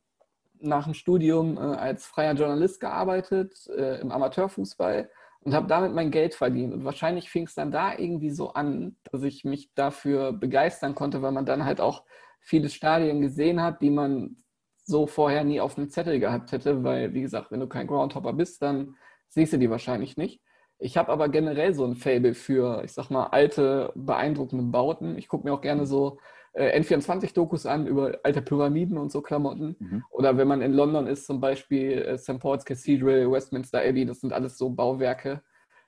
nach 0.60 0.84
dem 0.84 0.94
Studium 0.94 1.56
äh, 1.56 1.62
als 1.62 2.06
freier 2.06 2.34
Journalist 2.34 2.82
gearbeitet 2.82 3.68
äh, 3.68 4.02
im 4.02 4.12
Amateurfußball 4.12 5.10
und 5.42 5.54
habe 5.54 5.68
damit 5.68 5.94
mein 5.94 6.12
Geld 6.12 6.36
verdient. 6.36 6.74
Und 6.74 6.84
wahrscheinlich 6.84 7.30
fing 7.30 7.46
es 7.46 7.56
dann 7.56 7.72
da 7.72 7.98
irgendwie 7.98 8.30
so 8.30 8.54
an, 8.54 8.98
dass 9.12 9.24
ich 9.24 9.46
mich 9.46 9.74
dafür 9.74 10.34
begeistern 10.34 10.96
konnte, 10.96 11.22
weil 11.22 11.32
man 11.32 11.46
dann 11.46 11.66
halt 11.66 11.82
auch 11.82 12.04
viele 12.42 12.70
Stadien 12.70 13.22
gesehen 13.22 13.62
hat, 13.62 13.82
die 13.82 13.90
man 13.90 14.38
so 14.84 15.08
vorher 15.08 15.44
nie 15.44 15.62
auf 15.62 15.76
dem 15.76 15.90
Zettel 15.90 16.20
gehabt 16.20 16.52
hätte, 16.52 16.84
weil, 16.84 17.14
wie 17.14 17.22
gesagt, 17.22 17.52
wenn 17.52 17.60
du 17.60 17.68
kein 17.68 17.88
Groundhopper 17.88 18.34
bist, 18.34 18.62
dann 18.62 18.96
siehst 19.28 19.54
du 19.54 19.58
die 19.58 19.70
wahrscheinlich 19.70 20.18
nicht. 20.18 20.42
Ich 20.80 20.98
habe 20.98 21.12
aber 21.12 21.30
generell 21.30 21.74
so 21.74 21.86
ein 21.86 21.96
Fable 21.96 22.34
für, 22.34 22.84
ich 22.84 22.94
sag 22.94 23.10
mal, 23.10 23.28
alte, 23.28 23.92
beeindruckende 23.96 24.64
Bauten. 24.64 25.18
Ich 25.18 25.28
gucke 25.28 25.46
mir 25.46 25.54
auch 25.54 25.62
gerne 25.62 25.86
so 25.86 26.20
äh, 26.54 26.80
N24-Dokus 26.80 27.66
an 27.66 27.88
über 27.88 28.20
alte 28.24 28.42
Pyramiden 28.42 28.98
und 28.98 29.12
so 29.12 29.22
Klamotten. 29.22 29.76
Mhm. 29.80 30.04
Oder 30.12 30.38
wenn 30.38 30.48
man 30.48 30.62
in 30.62 30.74
London 30.74 31.08
ist, 31.08 31.26
zum 31.26 31.40
Beispiel 31.40 32.02
äh, 32.02 32.18
St. 32.18 32.40
Paul's 32.40 32.66
Cathedral, 32.66 33.32
Westminster 33.32 33.82
Abbey, 33.82 34.06
das 34.06 34.22
sind 34.22 34.34
alles 34.34 34.58
so 34.58 34.70
Bauwerke, 34.70 35.42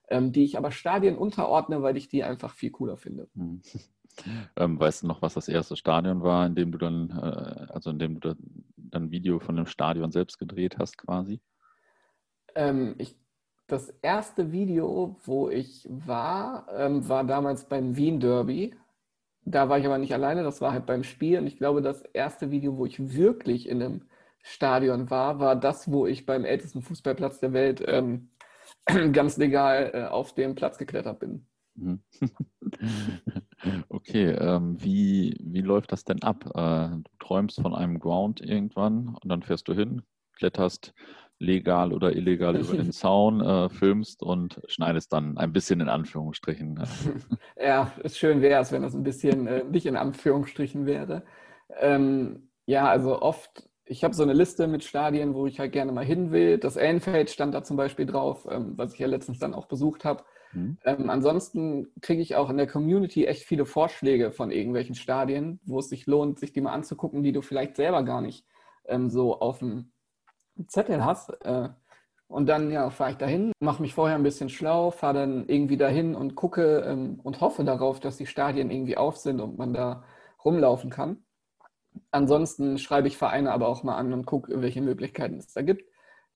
ähm, 0.09 0.31
die 0.31 0.43
ich 0.43 0.57
aber 0.57 0.71
Stadien 0.71 1.17
unterordne, 1.17 1.81
weil 1.81 1.97
ich 1.97 2.09
die 2.09 2.23
einfach 2.23 2.53
viel 2.53 2.71
cooler 2.71 2.97
finde. 2.97 3.27
Mhm. 3.33 3.61
Ähm, 4.57 4.79
weißt 4.79 5.03
du 5.03 5.07
noch, 5.07 5.21
was 5.21 5.35
das 5.35 5.47
erste 5.47 5.75
Stadion 5.75 6.21
war, 6.21 6.45
in 6.45 6.53
dem 6.53 6.71
du 6.71 6.77
dann, 6.77 7.09
äh, 7.11 7.71
also 7.71 7.91
in 7.91 7.97
dem 7.97 8.19
du 8.19 8.35
dann 8.35 8.37
ein 8.91 9.11
Video 9.11 9.39
von 9.39 9.55
dem 9.55 9.65
Stadion 9.65 10.11
selbst 10.11 10.37
gedreht 10.37 10.77
hast, 10.77 10.97
quasi? 10.97 11.41
Ähm, 12.55 12.95
ich, 12.97 13.15
das 13.67 13.89
erste 14.01 14.51
Video, 14.51 15.15
wo 15.23 15.49
ich 15.49 15.87
war, 15.89 16.67
ähm, 16.75 17.07
war 17.07 17.23
damals 17.23 17.67
beim 17.67 17.95
Wien 17.95 18.19
Derby. 18.19 18.75
Da 19.43 19.69
war 19.69 19.79
ich 19.79 19.85
aber 19.85 19.97
nicht 19.97 20.13
alleine, 20.13 20.43
das 20.43 20.61
war 20.61 20.71
halt 20.71 20.85
beim 20.85 21.03
Spiel. 21.03 21.39
Und 21.39 21.47
ich 21.47 21.57
glaube, 21.57 21.81
das 21.81 22.01
erste 22.01 22.51
Video, 22.51 22.77
wo 22.77 22.85
ich 22.85 23.13
wirklich 23.15 23.67
in 23.67 23.81
einem 23.81 24.01
Stadion 24.43 25.09
war, 25.09 25.39
war 25.39 25.55
das, 25.55 25.91
wo 25.91 26.05
ich 26.05 26.25
beim 26.25 26.45
ältesten 26.45 26.81
Fußballplatz 26.81 27.39
der 27.39 27.53
Welt 27.53 27.83
ähm, 27.85 28.29
ganz 29.13 29.37
legal 29.37 29.91
äh, 29.93 30.03
auf 30.05 30.33
den 30.33 30.55
Platz 30.55 30.77
geklettert 30.77 31.19
bin. 31.19 31.47
Mhm. 31.75 32.01
Okay, 33.89 34.31
ähm, 34.31 34.81
wie, 34.81 35.37
wie 35.39 35.61
läuft 35.61 35.91
das 35.91 36.03
denn 36.03 36.23
ab? 36.23 36.45
Äh, 36.55 36.97
du 36.97 37.11
träumst 37.19 37.61
von 37.61 37.75
einem 37.75 37.99
Ground 37.99 38.41
irgendwann 38.41 39.09
und 39.09 39.29
dann 39.29 39.43
fährst 39.43 39.67
du 39.67 39.73
hin, 39.73 40.01
kletterst 40.35 40.95
legal 41.41 41.91
oder 41.91 42.15
illegal 42.15 42.55
über 42.55 42.73
den 42.73 42.91
Zaun, 42.91 43.41
äh, 43.41 43.69
filmst 43.69 44.23
und 44.23 44.61
schneidest 44.67 45.11
dann 45.11 45.37
ein 45.37 45.51
bisschen 45.51 45.81
in 45.81 45.89
Anführungsstrichen. 45.89 46.81
ja, 47.61 47.91
schön 48.05 48.41
wäre 48.41 48.61
es, 48.61 48.71
wenn 48.71 48.83
das 48.83 48.93
ein 48.93 49.03
bisschen 49.03 49.47
äh, 49.47 49.63
nicht 49.63 49.85
in 49.85 49.97
Anführungsstrichen 49.97 50.85
wäre. 50.85 51.23
Ähm, 51.79 52.49
ja, 52.65 52.87
also 52.87 53.21
oft, 53.21 53.67
ich 53.85 54.03
habe 54.03 54.13
so 54.13 54.23
eine 54.23 54.33
Liste 54.33 54.67
mit 54.67 54.83
Stadien, 54.83 55.33
wo 55.33 55.47
ich 55.47 55.59
halt 55.59 55.71
gerne 55.71 55.91
mal 55.91 56.05
hin 56.05 56.31
will. 56.31 56.57
Das 56.57 56.77
Anfield 56.77 57.29
stand 57.29 57.53
da 57.53 57.63
zum 57.63 57.75
Beispiel 57.75 58.05
drauf, 58.05 58.47
ähm, 58.49 58.73
was 58.77 58.93
ich 58.93 58.99
ja 58.99 59.07
letztens 59.07 59.39
dann 59.39 59.53
auch 59.53 59.65
besucht 59.65 60.05
habe. 60.05 60.23
Mhm. 60.53 60.77
Ähm, 60.85 61.09
ansonsten 61.09 61.87
kriege 62.01 62.21
ich 62.21 62.35
auch 62.35 62.49
in 62.49 62.57
der 62.57 62.67
Community 62.67 63.25
echt 63.25 63.43
viele 63.43 63.65
Vorschläge 63.65 64.31
von 64.31 64.51
irgendwelchen 64.51 64.95
Stadien, 64.95 65.59
wo 65.65 65.79
es 65.79 65.89
sich 65.89 66.05
lohnt, 66.05 66.39
sich 66.39 66.53
die 66.53 66.61
mal 66.61 66.73
anzugucken, 66.73 67.23
die 67.23 67.31
du 67.31 67.41
vielleicht 67.41 67.75
selber 67.75 68.03
gar 68.03 68.21
nicht 68.21 68.45
ähm, 68.85 69.09
so 69.09 69.39
auf 69.39 69.59
dem 69.59 69.91
Zettel 70.67 71.03
hast. 71.05 71.29
Äh, 71.45 71.69
und 72.27 72.47
dann 72.47 72.71
ja, 72.71 72.89
fahre 72.89 73.11
ich 73.11 73.17
dahin, 73.17 73.51
mache 73.59 73.81
mich 73.81 73.93
vorher 73.93 74.15
ein 74.15 74.23
bisschen 74.23 74.49
schlau, 74.49 74.91
fahre 74.91 75.15
dann 75.15 75.45
irgendwie 75.47 75.75
dahin 75.75 76.15
und 76.15 76.35
gucke 76.35 76.79
ähm, 76.87 77.19
und 77.23 77.41
hoffe 77.41 77.65
darauf, 77.65 77.99
dass 77.99 78.17
die 78.17 78.25
Stadien 78.25 78.71
irgendwie 78.71 78.95
auf 78.95 79.17
sind 79.17 79.41
und 79.41 79.57
man 79.57 79.73
da 79.73 80.03
rumlaufen 80.45 80.89
kann. 80.89 81.17
Ansonsten 82.11 82.77
schreibe 82.77 83.09
ich 83.09 83.17
Vereine 83.17 83.51
aber 83.51 83.67
auch 83.67 83.83
mal 83.83 83.97
an 83.97 84.13
und 84.13 84.25
gucke, 84.25 84.61
welche 84.61 84.81
Möglichkeiten 84.81 85.37
es 85.39 85.53
da 85.53 85.61
gibt. 85.61 85.83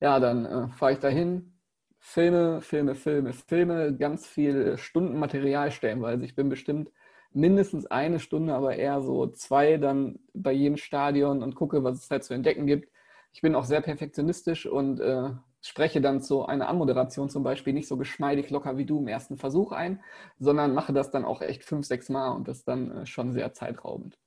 Ja, 0.00 0.20
dann 0.20 0.44
äh, 0.44 0.68
fahre 0.68 0.92
ich 0.92 0.98
dahin, 0.98 1.54
Filme, 1.98 2.60
Filme, 2.60 2.94
Filme, 2.94 3.32
Filme, 3.32 3.96
ganz 3.96 4.26
viel 4.26 4.76
Stundenmaterial 4.78 5.70
stellenweise. 5.70 6.24
Ich 6.26 6.34
bin 6.34 6.50
bestimmt 6.50 6.90
mindestens 7.32 7.86
eine 7.86 8.20
Stunde, 8.20 8.54
aber 8.54 8.76
eher 8.76 9.00
so 9.02 9.26
zwei 9.28 9.78
dann 9.78 10.18
bei 10.34 10.52
jedem 10.52 10.76
Stadion 10.76 11.42
und 11.42 11.54
gucke, 11.54 11.84
was 11.84 12.04
es 12.04 12.10
halt 12.10 12.24
zu 12.24 12.34
entdecken 12.34 12.66
gibt 12.66 12.90
ich 13.32 13.42
bin 13.42 13.54
auch 13.54 13.64
sehr 13.64 13.80
perfektionistisch 13.80 14.66
und 14.66 15.00
äh, 15.00 15.30
spreche 15.60 16.00
dann 16.00 16.22
zu 16.22 16.46
einer 16.46 16.68
Anmoderation 16.68 17.28
zum 17.28 17.42
Beispiel 17.42 17.72
nicht 17.72 17.88
so 17.88 17.96
geschmeidig 17.96 18.50
locker 18.50 18.78
wie 18.78 18.86
du 18.86 18.98
im 18.98 19.08
ersten 19.08 19.36
Versuch 19.36 19.72
ein, 19.72 20.00
sondern 20.38 20.74
mache 20.74 20.92
das 20.92 21.10
dann 21.10 21.24
auch 21.24 21.42
echt 21.42 21.64
fünf, 21.64 21.86
sechs 21.86 22.08
Mal 22.08 22.30
und 22.30 22.48
das 22.48 22.64
dann 22.64 22.90
äh, 22.90 23.06
schon 23.06 23.32
sehr 23.32 23.52
zeitraubend. 23.52 24.18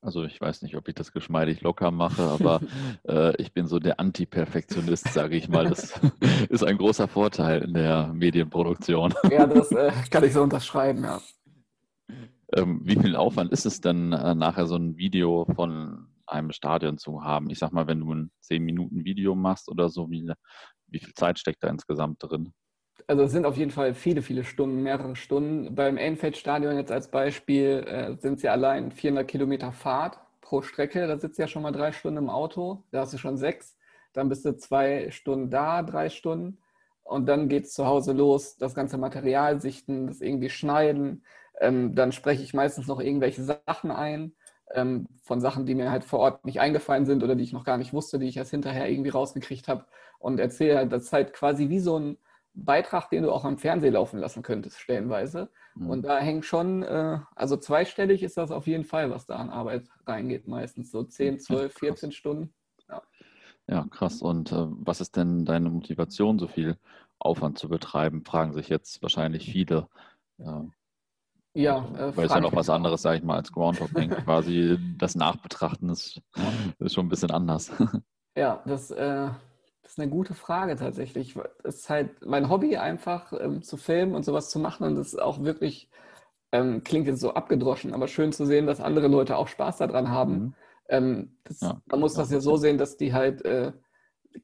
Also 0.00 0.22
ich 0.22 0.40
weiß 0.40 0.62
nicht, 0.62 0.76
ob 0.76 0.86
ich 0.88 0.94
das 0.94 1.12
geschmeidig 1.12 1.60
locker 1.60 1.90
mache, 1.90 2.22
aber 2.22 2.60
äh, 3.08 3.34
ich 3.42 3.52
bin 3.52 3.66
so 3.66 3.78
der 3.78 3.98
Anti-Perfektionist, 3.98 5.12
sage 5.12 5.36
ich 5.36 5.48
mal. 5.48 5.68
Das 5.68 6.00
ist 6.48 6.62
ein 6.62 6.78
großer 6.78 7.08
Vorteil 7.08 7.62
in 7.62 7.74
der 7.74 8.12
Medienproduktion. 8.14 9.14
Ja, 9.30 9.46
das 9.46 9.70
äh, 9.72 9.92
kann 10.10 10.24
ich 10.24 10.32
so 10.32 10.42
unterschreiben, 10.42 11.04
ja. 11.04 11.20
Ähm, 12.54 12.80
wie 12.84 12.96
viel 12.96 13.14
Aufwand 13.14 13.52
ist 13.52 13.66
es 13.66 13.80
denn 13.80 14.12
äh, 14.12 14.34
nachher 14.34 14.66
so 14.66 14.76
ein 14.76 14.96
Video 14.96 15.46
von 15.54 16.06
einem 16.28 16.52
Stadion 16.52 16.98
zu 16.98 17.22
haben. 17.24 17.50
Ich 17.50 17.58
sag 17.58 17.72
mal, 17.72 17.86
wenn 17.86 18.00
du 18.00 18.12
ein 18.12 18.30
10-Minuten-Video 18.44 19.34
machst 19.34 19.68
oder 19.68 19.88
so, 19.88 20.10
wie, 20.10 20.30
wie 20.86 20.98
viel 20.98 21.14
Zeit 21.14 21.38
steckt 21.38 21.62
da 21.62 21.68
insgesamt 21.68 22.22
drin? 22.22 22.52
Also 23.06 23.22
es 23.22 23.32
sind 23.32 23.46
auf 23.46 23.56
jeden 23.56 23.70
Fall 23.70 23.94
viele, 23.94 24.22
viele 24.22 24.44
Stunden, 24.44 24.82
mehrere 24.82 25.16
Stunden. 25.16 25.74
Beim 25.74 25.96
Enfield-Stadion 25.96 26.76
jetzt 26.76 26.92
als 26.92 27.10
Beispiel 27.10 27.84
äh, 27.86 28.16
sind 28.20 28.34
es 28.34 28.42
ja 28.42 28.52
allein 28.52 28.90
400 28.90 29.26
Kilometer 29.26 29.72
Fahrt 29.72 30.18
pro 30.40 30.62
Strecke. 30.62 31.06
Da 31.06 31.18
sitzt 31.18 31.38
ja 31.38 31.46
schon 31.46 31.62
mal 31.62 31.72
drei 31.72 31.92
Stunden 31.92 32.18
im 32.18 32.30
Auto, 32.30 32.84
da 32.90 33.00
hast 33.00 33.14
du 33.14 33.18
schon 33.18 33.36
sechs. 33.36 33.76
Dann 34.12 34.28
bist 34.28 34.44
du 34.44 34.56
zwei 34.56 35.10
Stunden 35.10 35.50
da, 35.50 35.82
drei 35.82 36.08
Stunden. 36.08 36.58
Und 37.02 37.26
dann 37.26 37.48
geht 37.48 37.64
es 37.64 37.72
zu 37.72 37.86
Hause 37.86 38.12
los, 38.12 38.56
das 38.56 38.74
ganze 38.74 38.98
Material 38.98 39.60
sichten, 39.60 40.08
das 40.08 40.20
irgendwie 40.20 40.50
schneiden. 40.50 41.24
Ähm, 41.60 41.94
dann 41.94 42.12
spreche 42.12 42.42
ich 42.42 42.52
meistens 42.52 42.86
noch 42.86 43.00
irgendwelche 43.00 43.42
Sachen 43.42 43.90
ein 43.90 44.34
ähm, 44.74 45.06
von 45.22 45.40
Sachen, 45.40 45.66
die 45.66 45.74
mir 45.74 45.90
halt 45.90 46.04
vor 46.04 46.18
Ort 46.20 46.44
nicht 46.44 46.60
eingefallen 46.60 47.06
sind 47.06 47.22
oder 47.22 47.34
die 47.34 47.44
ich 47.44 47.52
noch 47.52 47.64
gar 47.64 47.78
nicht 47.78 47.92
wusste, 47.92 48.18
die 48.18 48.28
ich 48.28 48.36
erst 48.36 48.50
hinterher 48.50 48.88
irgendwie 48.88 49.10
rausgekriegt 49.10 49.68
habe 49.68 49.84
und 50.18 50.40
erzähle 50.40 50.76
halt, 50.76 50.92
das 50.92 51.04
ist 51.04 51.12
halt 51.12 51.32
quasi 51.32 51.68
wie 51.68 51.80
so 51.80 51.98
ein 51.98 52.18
Beitrag, 52.54 53.08
den 53.10 53.22
du 53.22 53.32
auch 53.32 53.44
am 53.44 53.58
Fernsehen 53.58 53.94
laufen 53.94 54.18
lassen 54.18 54.42
könntest, 54.42 54.80
stellenweise. 54.80 55.50
Mhm. 55.74 55.90
Und 55.90 56.02
da 56.02 56.18
hängt 56.18 56.44
schon, 56.44 56.82
äh, 56.82 57.18
also 57.34 57.56
zweistellig 57.56 58.22
ist 58.22 58.36
das 58.36 58.50
auf 58.50 58.66
jeden 58.66 58.84
Fall, 58.84 59.10
was 59.10 59.26
da 59.26 59.36
an 59.36 59.50
Arbeit 59.50 59.88
reingeht, 60.06 60.48
meistens 60.48 60.90
so 60.90 61.04
10, 61.04 61.38
12, 61.38 61.72
14 61.74 62.12
Stunden. 62.12 62.52
Ja, 62.88 63.02
ja 63.68 63.86
krass. 63.90 64.22
Und 64.22 64.52
äh, 64.52 64.66
was 64.68 65.00
ist 65.00 65.16
denn 65.16 65.44
deine 65.44 65.70
Motivation, 65.70 66.38
so 66.38 66.48
viel 66.48 66.76
Aufwand 67.18 67.58
zu 67.58 67.68
betreiben? 67.68 68.24
Fragen 68.24 68.52
sich 68.52 68.68
jetzt 68.68 69.02
wahrscheinlich 69.02 69.50
viele. 69.50 69.88
Äh, 70.38 70.62
ja, 71.58 71.78
äh, 71.96 72.16
weil 72.16 72.26
es 72.26 72.32
ja 72.32 72.40
noch 72.40 72.54
was 72.54 72.70
anderes, 72.70 73.02
sage 73.02 73.18
ich 73.18 73.24
mal, 73.24 73.36
als 73.36 73.50
Groundhopping. 73.50 74.10
Quasi 74.24 74.78
das 74.96 75.16
Nachbetrachten 75.16 75.90
ist, 75.90 76.20
ist 76.78 76.94
schon 76.94 77.06
ein 77.06 77.08
bisschen 77.08 77.30
anders. 77.30 77.72
Ja, 78.36 78.62
das, 78.66 78.92
äh, 78.92 79.30
das 79.82 79.92
ist 79.92 79.98
eine 79.98 80.10
gute 80.10 80.34
Frage 80.34 80.76
tatsächlich. 80.76 81.34
Es 81.64 81.80
ist 81.80 81.90
halt 81.90 82.24
mein 82.24 82.48
Hobby, 82.48 82.76
einfach 82.76 83.32
ähm, 83.32 83.62
zu 83.62 83.76
filmen 83.76 84.14
und 84.14 84.24
sowas 84.24 84.50
zu 84.50 84.60
machen. 84.60 84.86
Und 84.86 84.94
das 84.94 85.08
ist 85.08 85.20
auch 85.20 85.42
wirklich, 85.42 85.90
ähm, 86.52 86.84
klingt 86.84 87.08
jetzt 87.08 87.20
so 87.20 87.34
abgedroschen, 87.34 87.92
aber 87.92 88.06
schön 88.06 88.30
zu 88.30 88.46
sehen, 88.46 88.68
dass 88.68 88.80
andere 88.80 89.08
Leute 89.08 89.36
auch 89.36 89.48
Spaß 89.48 89.78
daran 89.78 90.10
haben. 90.10 90.32
Mhm. 90.32 90.54
Ähm, 90.88 91.36
das, 91.42 91.60
ja, 91.62 91.82
man 91.86 91.98
muss 91.98 92.14
das 92.14 92.30
ja 92.30 92.38
so 92.38 92.56
sehen, 92.56 92.78
dass 92.78 92.96
die 92.96 93.12
halt 93.12 93.44
äh, 93.44 93.72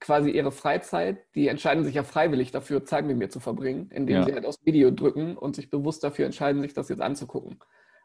quasi 0.00 0.30
ihre 0.30 0.52
Freizeit, 0.52 1.18
die 1.34 1.48
entscheiden 1.48 1.84
sich 1.84 1.94
ja 1.94 2.02
freiwillig 2.02 2.50
dafür, 2.50 2.84
Zeit 2.84 3.04
mit 3.04 3.16
mir 3.16 3.28
zu 3.28 3.40
verbringen, 3.40 3.90
indem 3.90 4.16
ja. 4.16 4.24
sie 4.24 4.32
halt 4.32 4.46
aufs 4.46 4.64
Video 4.64 4.90
drücken 4.90 5.36
und 5.36 5.56
sich 5.56 5.70
bewusst 5.70 6.04
dafür 6.04 6.26
entscheiden, 6.26 6.62
sich 6.62 6.74
das 6.74 6.88
jetzt 6.88 7.02
anzugucken. 7.02 7.58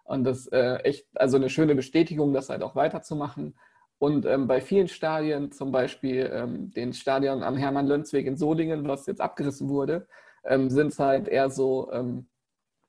Und 0.04 0.24
das 0.24 0.40
ist 0.40 0.54
äh, 0.54 0.78
echt, 0.78 1.08
also 1.16 1.38
eine 1.38 1.50
schöne 1.50 1.76
Bestätigung, 1.76 2.34
das 2.34 2.50
halt 2.50 2.64
auch 2.64 2.76
weiterzumachen. 2.76 3.56
Und 4.00 4.26
ähm, 4.26 4.48
bei 4.48 4.62
vielen 4.62 4.88
Stadien, 4.88 5.52
zum 5.52 5.72
Beispiel 5.72 6.32
ähm, 6.34 6.72
den 6.72 6.94
Stadion 6.94 7.44
am 7.44 7.58
Hermann-Lönzweg 7.58 8.26
in 8.26 8.38
Solingen, 8.38 8.88
was 8.88 9.06
jetzt 9.06 9.22
abgerissen 9.22 9.70
wurde, 9.70 10.08
ähm, 10.44 10.70
sind 10.70 10.88
es 10.88 11.00
halt 11.00 11.28
eher 11.28 11.50
so 11.50 11.92
ähm, 11.92 12.28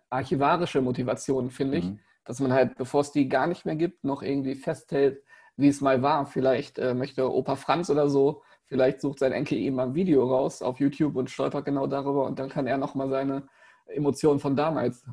archivarische 0.09 0.81
Motivationen, 0.81 1.51
finde 1.51 1.79
ich. 1.79 1.85
Mhm. 1.85 1.99
Dass 2.25 2.39
man 2.41 2.53
halt, 2.53 2.77
bevor 2.77 3.01
es 3.01 3.13
die 3.13 3.29
gar 3.29 3.47
nicht 3.47 3.67
mehr 3.67 3.77
gibt, 3.77 4.05
noch 4.05 4.23
irgendwie 4.23 4.55
festhält, 4.55 5.23
wie 5.57 5.69
es 5.69 5.81
mal 5.81 6.01
war. 6.03 6.27
Vielleicht 6.27 6.79
äh, 6.79 6.95
möchte 6.95 7.31
Opa 7.31 7.57
Franz 7.57 7.91
oder 7.91 8.09
so 8.09 8.43
Vielleicht 8.71 9.01
sucht 9.01 9.19
sein 9.19 9.33
Enkel 9.33 9.59
ihm 9.59 9.75
mal 9.75 9.89
ein 9.89 9.95
Video 9.97 10.25
raus 10.25 10.63
auf 10.63 10.79
YouTube 10.79 11.17
und 11.17 11.29
stolpert 11.29 11.65
genau 11.65 11.89
darüber 11.89 12.25
und 12.27 12.39
dann 12.39 12.49
kann 12.49 12.69
er 12.69 12.79
nochmal 12.79 13.11
seine 13.11 13.49
Emotionen 13.87 14.39
von 14.39 14.55
damals 14.55 15.05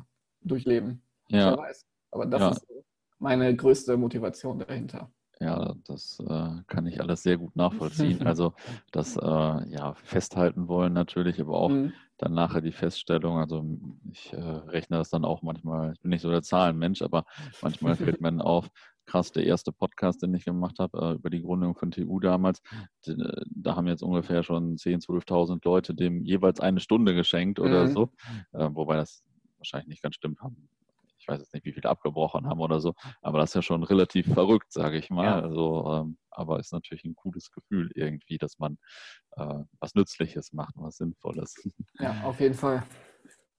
durchleben. 0.42 1.02
Ja. 1.28 1.50
Wer 1.50 1.58
weiß. 1.58 1.84
Aber 2.12 2.26
das 2.26 2.40
ja. 2.40 2.50
ist 2.50 2.66
meine 3.18 3.54
größte 3.56 3.96
Motivation 3.96 4.60
dahinter. 4.60 5.10
Ja, 5.40 5.74
das 5.88 6.20
äh, 6.20 6.62
kann 6.68 6.86
ich 6.86 7.00
alles 7.00 7.24
sehr 7.24 7.36
gut 7.36 7.56
nachvollziehen. 7.56 8.20
Also 8.26 8.54
das 8.92 9.16
äh, 9.16 9.20
ja, 9.70 9.94
festhalten 10.04 10.68
wollen 10.68 10.92
natürlich, 10.92 11.40
aber 11.40 11.54
auch 11.54 11.70
mhm. 11.70 11.92
dann 12.16 12.34
nachher 12.34 12.60
die 12.60 12.72
Feststellung. 12.72 13.38
Also 13.38 13.64
ich 14.08 14.32
äh, 14.32 14.36
rechne 14.36 14.98
das 14.98 15.10
dann 15.10 15.24
auch 15.24 15.42
manchmal, 15.42 15.94
ich 15.94 16.00
bin 16.00 16.10
nicht 16.10 16.22
so 16.22 16.30
der 16.30 16.42
Zahlenmensch, 16.42 17.02
aber 17.02 17.24
manchmal 17.60 17.96
fällt 17.96 18.20
mir 18.20 18.44
auf, 18.44 18.68
krass, 19.08 19.32
der 19.32 19.44
erste 19.44 19.72
Podcast, 19.72 20.22
den 20.22 20.34
ich 20.34 20.44
gemacht 20.44 20.78
habe, 20.78 20.98
äh, 20.98 21.14
über 21.14 21.30
die 21.30 21.42
Gründung 21.42 21.74
von 21.74 21.90
TU 21.90 22.20
damals, 22.20 22.60
äh, 23.06 23.14
da 23.46 23.74
haben 23.74 23.86
jetzt 23.86 24.02
ungefähr 24.02 24.42
schon 24.42 24.76
10.000, 24.76 25.06
12.000 25.06 25.60
Leute 25.64 25.94
dem 25.94 26.24
jeweils 26.24 26.60
eine 26.60 26.80
Stunde 26.80 27.14
geschenkt 27.14 27.58
oder 27.58 27.86
mhm. 27.86 27.92
so. 27.92 28.12
Äh, 28.52 28.68
wobei 28.72 28.96
das 28.96 29.24
wahrscheinlich 29.56 29.88
nicht 29.88 30.02
ganz 30.02 30.14
stimmt 30.14 30.40
haben. 30.40 30.68
Ich 31.18 31.26
weiß 31.26 31.40
jetzt 31.40 31.52
nicht, 31.52 31.64
wie 31.64 31.72
viele 31.72 31.88
abgebrochen 31.88 32.46
haben 32.46 32.60
oder 32.60 32.80
so, 32.80 32.94
aber 33.22 33.38
das 33.38 33.50
ist 33.50 33.54
ja 33.54 33.62
schon 33.62 33.82
relativ 33.82 34.32
verrückt, 34.32 34.72
sage 34.72 34.98
ich 34.98 35.10
mal. 35.10 35.24
Ja. 35.24 35.40
Also, 35.40 35.92
ähm, 35.92 36.18
aber 36.30 36.58
ist 36.60 36.72
natürlich 36.72 37.04
ein 37.04 37.16
cooles 37.16 37.50
Gefühl 37.50 37.90
irgendwie, 37.94 38.38
dass 38.38 38.58
man 38.58 38.78
äh, 39.36 39.64
was 39.80 39.94
Nützliches 39.94 40.52
macht, 40.52 40.74
was 40.76 40.98
Sinnvolles. 40.98 41.54
Ja, 41.98 42.22
auf 42.24 42.40
jeden 42.40 42.54
Fall. 42.54 42.84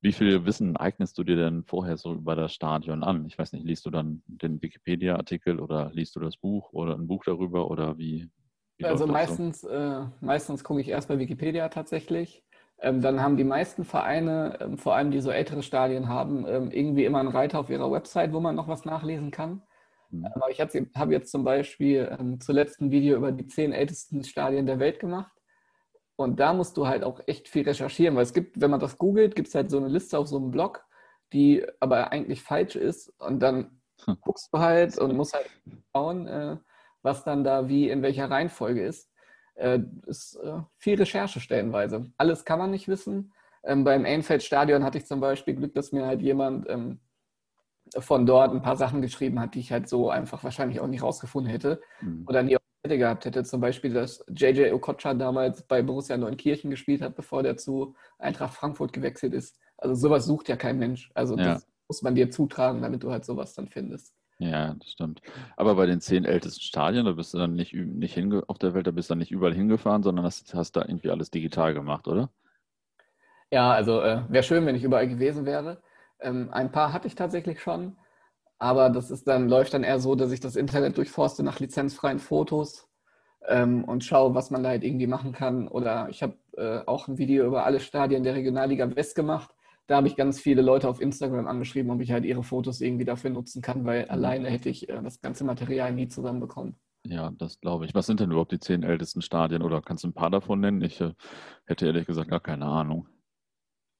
Wie 0.01 0.13
viel 0.13 0.46
Wissen 0.46 0.77
eignest 0.77 1.18
du 1.18 1.24
dir 1.24 1.36
denn 1.36 1.63
vorher 1.63 1.98
so 1.98 2.13
über 2.13 2.36
das 2.36 2.53
Stadion 2.53 3.03
an? 3.03 3.25
Ich 3.25 3.38
weiß 3.38 3.51
nicht, 3.51 3.65
liest 3.65 3.86
du 3.86 3.89
dann 3.89 4.22
den 4.27 4.62
Wikipedia-Artikel 4.62 5.60
oder 5.60 5.91
liest 5.94 6.15
du 6.15 6.22
das 6.22 6.38
Buch 6.38 6.72
oder 6.72 6.96
ein 6.96 7.08
Buch 7.08 7.25
darüber 7.25 7.70
oder 7.70 7.98
wie? 7.98 8.29
wie 8.77 8.86
also 8.86 9.08
meistens, 9.08 9.62
so? 9.62 9.70
äh, 9.70 10.06
meistens 10.22 10.63
gucke 10.63 10.79
ich 10.79 10.88
erst 10.88 11.10
bei 11.10 11.20
Wikipedia 11.20 11.68
tatsächlich. 11.68 12.46
Ähm, 12.82 13.01
dann 13.01 13.22
haben 13.22 13.36
die 13.36 13.44
meisten 13.44 13.84
Vereine, 13.84 14.58
ähm, 14.62 14.77
vor 14.77 14.96
allem 14.96 15.12
die 15.12 15.20
so 15.20 15.32
ältere 15.32 15.63
Stadien 15.63 16.08
haben, 16.08 16.46
ähm, 16.48 16.72
irgendwie 16.72 17.03
immer 17.03 17.20
einen 17.20 17.27
Reiter 17.27 17.60
auf 17.60 17.70
ihrer 17.70 17.91
Website, 17.91 18.32
wo 18.32 18.39
man 18.39 18.56
noch 18.56 18.70
was 18.70 18.86
nachlesen 18.86 19.32
kann. 19.32 19.63
Mhm. 20.12 20.25
Aber 20.25 20.50
ich 20.50 20.62
habe 20.62 21.13
jetzt 21.13 21.32
zum 21.32 21.44
Beispiel 21.44 22.15
ähm, 22.18 22.39
zuletzt 22.39 22.79
ein 22.79 22.91
Video 22.91 23.18
über 23.18 23.34
die 23.34 23.48
zehn 23.48 23.74
ältesten 23.74 24.24
Stadien 24.24 24.65
der 24.65 24.79
Welt 24.79 25.01
gemacht. 25.01 25.32
Und 26.19 26.38
da 26.41 26.53
musst 26.53 26.75
du 26.75 26.85
halt 26.85 27.05
auch 27.05 27.21
echt 27.27 27.47
viel 27.47 27.63
recherchieren, 27.63 28.13
weil 28.17 28.23
es 28.23 28.33
gibt, 28.33 28.59
wenn 28.59 28.69
man 28.69 28.81
das 28.81 28.97
googelt, 28.97 29.38
gibt 29.38 29.47
es 29.47 29.55
halt 29.55 29.71
so 29.71 29.77
eine 29.77 29.88
Liste 29.88 30.19
auf 30.19 30.27
so 30.27 30.35
einem 30.35 30.51
Blog, 30.51 30.83
die 31.31 31.65
aber 31.79 32.11
eigentlich 32.11 32.43
falsch 32.43 32.75
ist. 32.75 33.13
Und 33.19 33.39
dann 33.39 33.79
hm. 34.03 34.17
guckst 34.19 34.53
du 34.53 34.59
halt 34.59 34.97
und 34.97 35.15
musst 35.15 35.33
halt 35.33 35.49
schauen, 35.93 36.27
äh, 36.27 36.57
was 37.03 37.23
dann 37.23 37.45
da 37.45 37.69
wie 37.69 37.89
in 37.89 38.01
welcher 38.01 38.29
Reihenfolge 38.29 38.85
ist. 38.85 39.09
Äh, 39.55 39.79
ist 40.07 40.35
äh, 40.43 40.59
viel 40.77 40.95
Recherche 40.95 41.39
stellenweise. 41.39 42.11
Alles 42.17 42.43
kann 42.43 42.59
man 42.59 42.71
nicht 42.71 42.89
wissen. 42.89 43.31
Ähm, 43.63 43.85
beim 43.85 44.03
Einfeld-Stadion 44.03 44.83
hatte 44.83 44.97
ich 44.97 45.05
zum 45.05 45.21
Beispiel 45.21 45.55
Glück, 45.55 45.73
dass 45.73 45.93
mir 45.93 46.05
halt 46.05 46.21
jemand 46.21 46.69
ähm, 46.69 46.99
von 47.97 48.25
dort 48.25 48.53
ein 48.53 48.61
paar 48.61 48.75
Sachen 48.75 49.01
geschrieben 49.01 49.39
hat, 49.39 49.55
die 49.55 49.61
ich 49.61 49.71
halt 49.71 49.88
so 49.88 50.09
einfach 50.09 50.43
wahrscheinlich 50.43 50.81
auch 50.81 50.88
nicht 50.88 51.01
rausgefunden 51.01 51.49
hätte 51.49 51.79
mhm. 52.01 52.25
oder 52.27 52.43
nie 52.43 52.57
hätte 52.83 52.98
gehabt 52.98 53.25
hätte. 53.25 53.43
Zum 53.43 53.62
Beispiel, 53.62 53.93
dass 53.93 54.24
JJ 54.29 54.71
Okocha 54.71 55.13
damals 55.13 55.63
bei 55.63 55.81
Borussia 55.81 56.17
Neunkirchen 56.17 56.69
gespielt 56.69 57.01
hat, 57.01 57.15
bevor 57.15 57.43
der 57.43 57.57
zu 57.57 57.95
Eintracht 58.17 58.53
Frankfurt 58.53 58.93
gewechselt 58.93 59.33
ist. 59.33 59.59
Also 59.77 59.95
sowas 59.95 60.25
sucht 60.25 60.50
ja 60.50 60.55
kein 60.55 60.79
Mensch. 60.79 61.12
Also 61.13 61.38
ja. 61.38 61.53
das 61.53 61.67
muss 61.88 62.01
man 62.01 62.15
dir 62.15 62.29
zutragen, 62.29 62.81
damit 62.81 63.03
du 63.03 63.12
halt 63.12 63.25
sowas 63.25 63.53
dann 63.53 63.67
findest. 63.67 64.13
Ja, 64.38 64.74
das 64.75 64.91
stimmt. 64.91 65.21
Aber 65.57 65.75
bei 65.75 65.86
den 65.86 66.00
zehn 66.00 66.24
ältesten 66.24 66.62
Stadien, 66.62 67.05
da 67.05 67.12
bist 67.12 67.33
du 67.33 67.38
dann 67.38 67.55
nicht, 67.55 67.74
nicht 67.74 68.13
hinge 68.13 68.43
auf 68.48 68.57
der 68.57 68.74
Welt, 68.74 68.88
da 68.88 68.91
bist 68.91 69.09
du 69.09 69.12
dann 69.12 69.19
nicht 69.19 69.31
überall 69.31 69.53
hingefahren, 69.53 70.01
sondern 70.01 70.24
hast, 70.24 70.53
hast 70.53 70.77
da 70.77 70.81
irgendwie 70.81 71.09
alles 71.09 71.29
digital 71.29 71.74
gemacht, 71.74 72.07
oder? 72.07 72.29
Ja, 73.51 73.71
also 73.71 74.01
äh, 74.01 74.24
wäre 74.29 74.43
schön, 74.43 74.65
wenn 74.65 74.75
ich 74.75 74.83
überall 74.83 75.09
gewesen 75.09 75.45
wäre. 75.45 75.81
Ähm, 76.21 76.50
ein 76.51 76.71
paar 76.71 76.93
hatte 76.93 77.07
ich 77.07 77.15
tatsächlich 77.15 77.59
schon. 77.59 77.98
Aber 78.59 78.89
das 78.89 79.09
ist 79.09 79.27
dann, 79.27 79.47
läuft 79.47 79.73
dann 79.73 79.83
eher 79.83 79.99
so, 79.99 80.15
dass 80.15 80.31
ich 80.31 80.41
das 80.41 80.57
Internet 80.57 80.97
durchforste 80.97 81.43
nach 81.43 81.59
lizenzfreien 81.59 82.19
Fotos 82.19 82.89
ähm, 83.47 83.85
und 83.85 84.03
schaue, 84.03 84.35
was 84.35 84.51
man 84.51 84.63
da 84.63 84.69
halt 84.69 84.83
irgendwie 84.83 85.07
machen 85.07 85.31
kann. 85.31 85.67
Oder 85.69 86.09
ich 86.09 86.21
habe 86.21 86.35
äh, 86.57 86.81
auch 86.85 87.07
ein 87.07 87.17
Video 87.17 87.45
über 87.45 87.65
alle 87.65 87.79
Stadien 87.79 88.23
der 88.23 88.35
Regionalliga 88.35 88.95
West 88.95 89.15
gemacht. 89.15 89.49
Da 89.87 89.95
habe 89.95 90.07
ich 90.07 90.15
ganz 90.15 90.39
viele 90.39 90.61
Leute 90.61 90.87
auf 90.89 91.01
Instagram 91.01 91.47
angeschrieben, 91.47 91.89
ob 91.89 92.01
ich 92.01 92.11
halt 92.11 92.25
ihre 92.25 92.43
Fotos 92.43 92.81
irgendwie 92.81 93.05
dafür 93.05 93.31
nutzen 93.31 93.61
kann, 93.61 93.85
weil 93.85 94.03
mhm. 94.03 94.11
alleine 94.11 94.49
hätte 94.49 94.69
ich 94.69 94.89
äh, 94.89 95.01
das 95.01 95.21
ganze 95.21 95.45
Material 95.45 95.93
nie 95.93 96.09
zusammenbekommen. 96.09 96.75
Ja, 97.05 97.31
das 97.37 97.61
glaube 97.61 97.85
ich. 97.85 97.95
Was 97.95 98.07
sind 98.07 98.19
denn 98.19 98.29
überhaupt 98.29 98.51
die 98.51 98.59
zehn 98.59 98.83
ältesten 98.83 99.21
Stadien 99.21 99.61
oder 99.61 99.81
kannst 99.81 100.03
du 100.03 100.09
ein 100.09 100.13
paar 100.13 100.29
davon 100.29 100.59
nennen? 100.59 100.81
Ich 100.81 100.99
äh, 100.99 101.13
hätte 101.65 101.85
ehrlich 101.85 102.05
gesagt 102.05 102.29
gar 102.29 102.41
keine 102.41 102.65
Ahnung. 102.65 103.07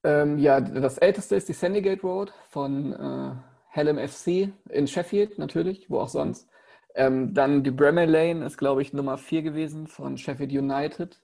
Ähm, 0.04 0.38
ja, 0.38 0.60
das 0.60 0.98
älteste 0.98 1.34
ist 1.34 1.48
die 1.48 1.54
Sandygate 1.54 2.02
Road 2.02 2.32
von 2.48 2.92
äh, 2.92 3.32
Hallam 3.70 3.98
FC 3.98 4.52
in 4.68 4.86
Sheffield 4.86 5.38
natürlich, 5.38 5.90
wo 5.90 6.00
auch 6.00 6.08
sonst. 6.08 6.48
Ähm, 6.94 7.34
dann 7.34 7.62
die 7.62 7.70
Bramall 7.70 8.10
Lane 8.10 8.44
ist, 8.44 8.56
glaube 8.58 8.82
ich, 8.82 8.92
Nummer 8.92 9.16
4 9.16 9.42
gewesen 9.42 9.86
von 9.86 10.18
Sheffield 10.18 10.52
United. 10.52 11.20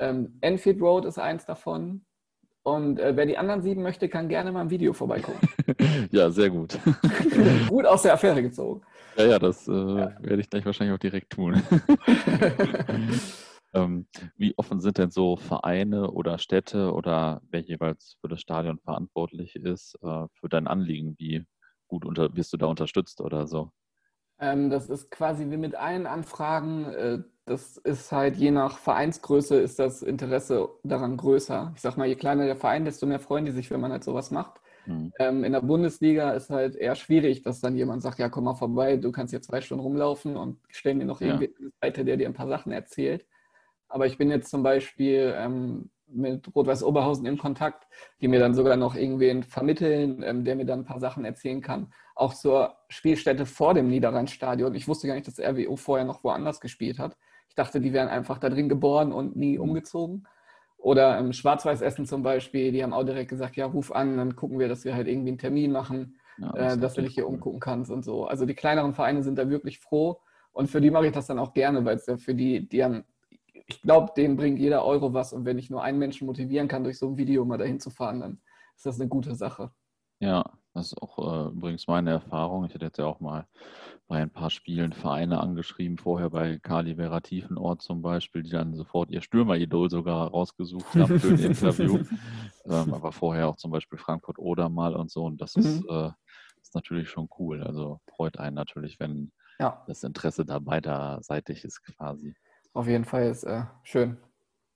Ähm, 0.00 0.38
Enfield 0.40 0.80
Road 0.80 1.04
ist 1.04 1.18
eins 1.18 1.46
davon. 1.46 2.04
Und 2.64 2.98
äh, 2.98 3.14
wer 3.14 3.26
die 3.26 3.36
anderen 3.36 3.62
sieben 3.62 3.82
möchte, 3.82 4.08
kann 4.08 4.28
gerne 4.28 4.50
mal 4.50 4.62
ein 4.62 4.70
Video 4.70 4.94
vorbeigucken. 4.94 5.48
ja, 6.10 6.30
sehr 6.30 6.50
gut. 6.50 6.78
gut 7.68 7.84
aus 7.84 8.02
der 8.02 8.14
Affäre 8.14 8.42
gezogen. 8.42 8.82
Ja, 9.16 9.26
ja, 9.26 9.38
das 9.38 9.68
äh, 9.68 9.72
ja. 9.72 10.16
werde 10.20 10.40
ich 10.40 10.48
gleich 10.48 10.64
wahrscheinlich 10.64 10.94
auch 10.94 11.00
direkt 11.00 11.30
tun. 11.30 11.62
ähm, 13.74 14.06
wie 14.36 14.54
offen 14.56 14.80
sind 14.80 14.96
denn 14.96 15.10
so 15.10 15.36
Vereine 15.36 16.10
oder 16.10 16.38
Städte 16.38 16.92
oder 16.92 17.42
wer 17.50 17.60
jeweils 17.60 18.16
für 18.20 18.28
das 18.28 18.40
Stadion 18.40 18.78
verantwortlich 18.78 19.56
ist, 19.56 19.98
äh, 20.02 20.26
für 20.32 20.48
dein 20.48 20.66
Anliegen? 20.66 21.16
Wie 21.18 21.44
gut 21.88 22.04
unter, 22.04 22.34
wirst 22.36 22.52
du 22.52 22.56
da 22.56 22.66
unterstützt 22.66 23.20
oder 23.20 23.46
so? 23.46 23.70
Ähm, 24.38 24.70
das 24.70 24.88
ist 24.88 25.10
quasi 25.10 25.50
wie 25.50 25.56
mit 25.56 25.74
allen 25.74 26.06
Anfragen. 26.06 26.84
Äh, 26.86 27.18
das 27.46 27.76
ist 27.76 28.10
halt 28.10 28.36
je 28.36 28.50
nach 28.50 28.78
Vereinsgröße 28.78 29.56
ist 29.56 29.78
das 29.78 30.02
Interesse 30.02 30.68
daran 30.82 31.16
größer. 31.16 31.72
Ich 31.76 31.82
sag 31.82 31.96
mal, 31.96 32.06
je 32.06 32.16
kleiner 32.16 32.46
der 32.46 32.56
Verein, 32.56 32.84
desto 32.84 33.06
mehr 33.06 33.20
freuen 33.20 33.44
die 33.44 33.52
sich, 33.52 33.70
wenn 33.70 33.80
man 33.80 33.92
halt 33.92 34.04
sowas 34.04 34.30
macht. 34.30 34.60
Mhm. 34.86 35.12
Ähm, 35.18 35.44
in 35.44 35.52
der 35.52 35.60
Bundesliga 35.60 36.32
ist 36.32 36.50
halt 36.50 36.74
eher 36.74 36.94
schwierig, 36.94 37.42
dass 37.42 37.60
dann 37.60 37.76
jemand 37.76 38.02
sagt, 38.02 38.18
ja, 38.18 38.28
komm 38.28 38.44
mal 38.44 38.54
vorbei, 38.54 38.96
du 38.96 39.12
kannst 39.12 39.32
jetzt 39.32 39.46
zwei 39.46 39.60
Stunden 39.60 39.82
rumlaufen 39.82 40.36
und 40.36 40.58
stellen 40.68 40.98
dir 40.98 41.06
noch 41.06 41.20
ja. 41.20 41.28
irgendwie 41.28 41.54
eine 41.58 41.70
Seite, 41.80 42.04
der 42.04 42.16
dir 42.16 42.28
ein 42.28 42.34
paar 42.34 42.48
Sachen 42.48 42.72
erzählt. 42.72 43.26
Aber 43.88 44.06
ich 44.06 44.18
bin 44.18 44.30
jetzt 44.30 44.50
zum 44.50 44.62
Beispiel 44.62 45.34
ähm, 45.36 45.90
mit 46.06 46.54
Rot-Weiß 46.54 46.82
Oberhausen 46.82 47.26
in 47.26 47.38
Kontakt, 47.38 47.86
die 48.20 48.28
mir 48.28 48.40
dann 48.40 48.54
sogar 48.54 48.76
noch 48.76 48.94
irgendwen 48.94 49.42
vermitteln, 49.42 50.22
ähm, 50.22 50.44
der 50.44 50.56
mir 50.56 50.66
dann 50.66 50.80
ein 50.80 50.84
paar 50.84 51.00
Sachen 51.00 51.24
erzählen 51.24 51.60
kann. 51.60 51.92
Auch 52.14 52.34
zur 52.34 52.76
Spielstätte 52.88 53.46
vor 53.46 53.74
dem 53.74 53.88
Niederrhein-Stadion. 53.88 54.74
Ich 54.74 54.88
wusste 54.88 55.06
gar 55.06 55.14
nicht, 55.14 55.26
dass 55.26 55.40
RWO 55.40 55.76
vorher 55.76 56.04
noch 56.04 56.22
woanders 56.24 56.60
gespielt 56.60 56.98
hat. 56.98 57.16
Ich 57.48 57.54
dachte, 57.54 57.80
die 57.80 57.92
wären 57.92 58.08
einfach 58.08 58.38
da 58.38 58.48
drin 58.50 58.68
geboren 58.68 59.12
und 59.12 59.36
nie 59.36 59.56
mhm. 59.56 59.64
umgezogen. 59.64 60.26
Oder 60.84 61.18
im 61.18 61.32
Schwarz-Weiß 61.32 61.80
Essen 61.80 62.04
zum 62.04 62.22
Beispiel, 62.22 62.70
die 62.70 62.82
haben 62.82 62.92
auch 62.92 63.04
direkt 63.04 63.30
gesagt, 63.30 63.56
ja, 63.56 63.64
ruf 63.64 63.90
an, 63.90 64.18
dann 64.18 64.36
gucken 64.36 64.58
wir, 64.58 64.68
dass 64.68 64.84
wir 64.84 64.94
halt 64.94 65.08
irgendwie 65.08 65.30
einen 65.30 65.38
Termin 65.38 65.72
machen, 65.72 66.18
ja, 66.36 66.52
das 66.52 66.76
äh, 66.76 66.78
dass 66.78 66.94
du 66.94 67.00
dich 67.00 67.14
hier 67.14 67.24
cool. 67.26 67.34
umgucken 67.34 67.60
kannst 67.60 67.90
und 67.90 68.04
so. 68.04 68.26
Also 68.26 68.44
die 68.44 68.54
kleineren 68.54 68.92
Vereine 68.92 69.22
sind 69.22 69.38
da 69.38 69.48
wirklich 69.48 69.78
froh 69.78 70.20
und 70.52 70.68
für 70.68 70.82
die 70.82 70.90
mache 70.90 71.06
ich 71.06 71.12
das 71.12 71.26
dann 71.26 71.38
auch 71.38 71.54
gerne, 71.54 71.84
weil 71.86 71.96
es 71.96 72.06
ja 72.06 72.18
für 72.18 72.34
die, 72.34 72.68
die 72.68 72.84
haben 72.84 73.04
ich 73.66 73.80
glaube, 73.82 74.12
denen 74.16 74.36
bringt 74.36 74.58
jeder 74.58 74.84
Euro 74.84 75.14
was. 75.14 75.32
Und 75.32 75.44
wenn 75.44 75.58
ich 75.58 75.70
nur 75.70 75.82
einen 75.82 75.98
Menschen 75.98 76.26
motivieren 76.26 76.68
kann, 76.68 76.84
durch 76.84 76.98
so 76.98 77.08
ein 77.08 77.16
Video 77.16 77.44
mal 77.44 77.58
dahin 77.58 77.80
zu 77.80 77.90
fahren, 77.90 78.20
dann 78.20 78.40
ist 78.76 78.86
das 78.86 79.00
eine 79.00 79.08
gute 79.08 79.34
Sache. 79.34 79.70
Ja, 80.20 80.44
das 80.74 80.86
ist 80.86 81.02
auch 81.02 81.18
äh, 81.18 81.48
übrigens 81.50 81.86
meine 81.86 82.10
Erfahrung. 82.10 82.64
Ich 82.64 82.74
hatte 82.74 82.84
jetzt 82.84 82.98
ja 82.98 83.06
auch 83.06 83.20
mal 83.20 83.46
bei 84.06 84.20
ein 84.20 84.30
paar 84.30 84.50
Spielen 84.50 84.92
Vereine 84.92 85.40
angeschrieben, 85.40 85.98
vorher 85.98 86.30
bei 86.30 86.58
Kali 86.58 86.96
Vera 86.96 87.20
Tiefenort 87.20 87.82
zum 87.82 88.02
Beispiel, 88.02 88.42
die 88.42 88.50
dann 88.50 88.74
sofort 88.74 89.10
ihr 89.10 89.22
Stürmeridol 89.22 89.90
sogar 89.90 90.28
rausgesucht 90.28 90.94
haben 90.94 91.18
für 91.18 91.28
ein 91.28 91.38
Interview. 91.38 91.98
ähm, 92.66 92.94
aber 92.94 93.12
vorher 93.12 93.48
auch 93.48 93.56
zum 93.56 93.70
Beispiel 93.70 93.98
Frankfurt 93.98 94.38
oder 94.38 94.68
mal 94.68 94.94
und 94.94 95.10
so. 95.10 95.24
Und 95.24 95.40
das 95.40 95.56
mhm. 95.56 95.62
ist, 95.62 95.84
äh, 95.88 96.10
ist 96.60 96.74
natürlich 96.74 97.08
schon 97.08 97.28
cool. 97.38 97.62
Also 97.62 98.00
freut 98.08 98.38
einen 98.38 98.56
natürlich, 98.56 99.00
wenn 99.00 99.32
ja. 99.58 99.82
das 99.86 100.02
Interesse 100.02 100.44
da 100.44 100.58
beiderseitig 100.58 101.64
ist 101.64 101.82
quasi 101.82 102.34
auf 102.74 102.86
jeden 102.86 103.04
Fall 103.04 103.28
ist 103.28 103.44
äh, 103.44 103.62
schön. 103.82 104.18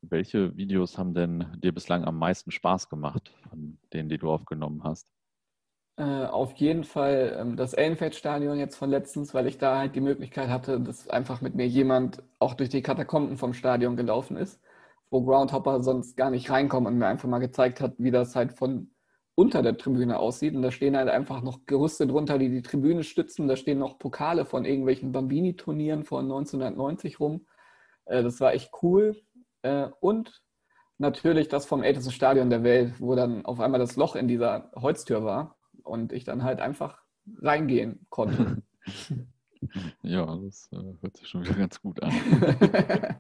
Welche 0.01 0.57
Videos 0.57 0.97
haben 0.97 1.13
denn 1.13 1.45
dir 1.63 1.73
bislang 1.73 2.05
am 2.05 2.19
meisten 2.19 2.51
Spaß 2.51 2.89
gemacht, 2.89 3.33
von 3.49 3.79
denen, 3.93 4.09
die 4.09 4.19
du 4.19 4.31
aufgenommen 4.31 4.85
hast? 4.85 5.13
Äh, 5.97 6.27
auf 6.27 6.55
jeden 6.55 6.85
Fall 6.85 7.37
ähm, 7.41 7.57
das 7.57 7.75
Ellenfeld-Stadion 7.75 8.57
jetzt 8.57 8.77
von 8.77 8.89
letztens, 8.89 9.35
weil 9.35 9.49
ich 9.49 9.59
da 9.59 9.79
halt 9.79 9.97
die 9.97 10.01
Möglichkeit 10.01 10.49
hatte, 10.49 10.81
dass 10.81 11.09
einfach 11.09 11.41
mit 11.41 11.57
mir 11.57 11.67
jemand 11.67 12.23
auch 12.39 12.55
durch 12.55 12.69
die 12.69 12.83
Katakomben 12.83 13.37
vom 13.37 13.53
Stadion 13.53 13.97
gelaufen 13.97 14.37
ist, 14.37 14.61
wo 15.11 15.25
Groundhopper 15.25 15.83
sonst 15.83 16.17
gar 16.17 16.31
nicht 16.31 16.51
reinkommen 16.51 16.93
und 16.93 16.99
mir 17.01 17.09
einfach 17.09 17.29
mal 17.29 17.41
gezeigt 17.41 17.81
hat, 17.81 17.95
wie 17.99 18.13
das 18.13 18.37
halt 18.37 18.53
von 18.53 18.93
unter 19.35 19.63
der 19.63 19.77
Tribüne 19.77 20.21
aussieht. 20.21 20.55
Und 20.55 20.63
da 20.63 20.71
stehen 20.71 20.97
halt 20.97 21.09
einfach 21.09 21.43
noch 21.43 21.67
Gerüste 21.67 22.07
drunter, 22.07 22.39
die 22.39 22.49
die 22.49 22.63
Tribüne 22.63 23.03
stützen. 23.03 23.49
Da 23.49 23.57
stehen 23.57 23.79
noch 23.79 23.99
Pokale 23.99 24.45
von 24.45 24.65
irgendwelchen 24.65 25.11
Bambini-Turnieren 25.11 26.05
von 26.05 26.25
1990 26.27 27.19
rum. 27.19 27.47
Äh, 28.09 28.23
das 28.23 28.41
war 28.41 28.53
echt 28.53 28.71
cool. 28.83 29.17
Äh, 29.63 29.89
und 30.01 30.43
natürlich 30.99 31.49
das 31.49 31.67
vom 31.67 31.83
ältesten 31.83 32.13
Stadion 32.13 32.51
der 32.51 32.65
Welt, 32.65 33.01
wo 33.01 33.15
dann 33.15 33.45
auf 33.45 33.61
einmal 33.61 33.81
das 33.81 33.97
Loch 33.97 34.17
in 34.17 34.29
dieser 34.29 34.71
Holztür 34.75 35.25
war 35.25 35.57
und 35.85 36.13
ich 36.13 36.25
dann 36.25 36.43
halt 36.43 36.61
einfach 36.61 37.03
reingehen 37.41 38.07
konnte. 38.11 38.63
Ja, 40.03 40.37
das 40.37 40.69
äh, 40.73 40.77
hört 41.01 41.17
sich 41.17 41.27
schon 41.27 41.45
wieder 41.45 41.55
ganz 41.55 41.83
gut 41.83 42.01
an. 42.01 42.13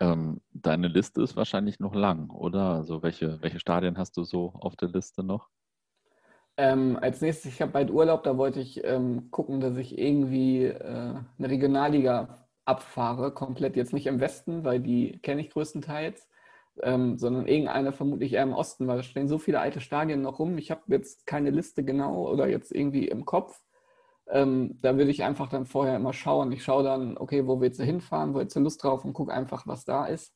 ähm, 0.00 0.40
deine 0.52 0.86
Liste 0.86 1.20
ist 1.20 1.34
wahrscheinlich 1.34 1.80
noch 1.80 1.96
lang, 1.96 2.30
oder? 2.30 2.74
Also 2.74 3.02
welche, 3.02 3.42
welche 3.42 3.58
Stadien 3.58 3.98
hast 3.98 4.16
du 4.16 4.22
so 4.22 4.52
auf 4.60 4.76
der 4.76 4.90
Liste 4.90 5.24
noch? 5.24 5.48
Ähm, 6.56 6.98
als 7.00 7.20
nächstes, 7.22 7.52
ich 7.52 7.60
habe 7.62 7.72
bald 7.72 7.90
Urlaub, 7.90 8.22
da 8.22 8.36
wollte 8.36 8.60
ich 8.60 8.84
ähm, 8.84 9.30
gucken, 9.30 9.60
dass 9.60 9.76
ich 9.78 9.98
irgendwie 9.98 10.66
äh, 10.66 11.14
eine 11.38 11.50
Regionalliga 11.50 12.41
abfahre, 12.64 13.32
komplett 13.32 13.76
jetzt 13.76 13.92
nicht 13.92 14.06
im 14.06 14.20
Westen, 14.20 14.64
weil 14.64 14.80
die 14.80 15.18
kenne 15.20 15.40
ich 15.40 15.50
größtenteils, 15.50 16.28
ähm, 16.82 17.18
sondern 17.18 17.46
irgendeine 17.46 17.92
vermutlich 17.92 18.32
eher 18.32 18.42
im 18.42 18.52
Osten, 18.52 18.86
weil 18.86 18.98
da 18.98 19.02
stehen 19.02 19.28
so 19.28 19.38
viele 19.38 19.60
alte 19.60 19.80
Stadien 19.80 20.22
noch 20.22 20.38
rum. 20.38 20.58
Ich 20.58 20.70
habe 20.70 20.82
jetzt 20.88 21.26
keine 21.26 21.50
Liste 21.50 21.84
genau 21.84 22.28
oder 22.28 22.48
jetzt 22.48 22.72
irgendwie 22.72 23.08
im 23.08 23.24
Kopf. 23.24 23.60
Ähm, 24.28 24.78
da 24.80 24.96
würde 24.96 25.10
ich 25.10 25.24
einfach 25.24 25.48
dann 25.48 25.66
vorher 25.66 25.96
immer 25.96 26.12
schauen. 26.12 26.52
Ich 26.52 26.62
schaue 26.62 26.84
dann, 26.84 27.18
okay, 27.18 27.46
wo 27.46 27.60
willst 27.60 27.80
du 27.80 27.84
hinfahren, 27.84 28.34
wo 28.34 28.38
willst 28.38 28.56
du 28.56 28.60
Lust 28.60 28.82
drauf 28.82 29.04
und 29.04 29.12
gucke 29.12 29.32
einfach, 29.32 29.66
was 29.66 29.84
da 29.84 30.06
ist. 30.06 30.34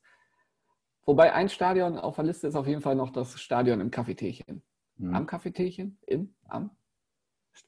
Wobei 1.05 1.33
ein 1.33 1.49
Stadion 1.49 1.99
auf 1.99 2.17
der 2.17 2.25
Liste 2.25 2.49
ist 2.49 2.57
auf 2.57 2.67
jeden 2.67 2.83
Fall 2.83 2.97
noch 2.97 3.11
das 3.11 3.41
Stadion 3.41 3.81
im 3.81 3.93
Kaffeetierchen. 3.93 4.62
Hm. 4.99 5.15
Am 5.15 5.27
Kaffeetierchen? 5.27 5.99
Im? 6.07 6.35
Am? 6.49 6.71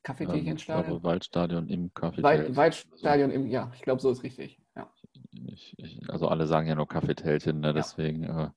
Kaffeetierchenstadion? 0.03 0.97
Ähm, 0.97 1.03
Waldstadion 1.03 1.69
im 1.69 1.93
Kaffeetälchen. 1.95 2.57
Waldstadion 2.57 3.31
im, 3.31 3.47
ja, 3.47 3.71
ich 3.75 3.83
glaube, 3.83 4.01
so 4.01 4.11
ist 4.11 4.23
richtig. 4.23 4.61
Ja. 4.77 4.93
Ich, 5.47 5.75
ich, 5.79 6.01
also 6.09 6.29
alle 6.29 6.47
sagen 6.47 6.69
ja 6.69 6.75
nur 6.75 6.89
Kaffeetälchen, 6.89 7.61
ne? 7.61 7.73
deswegen, 7.73 8.25
ja. 8.25 8.45
äh, 8.47 8.51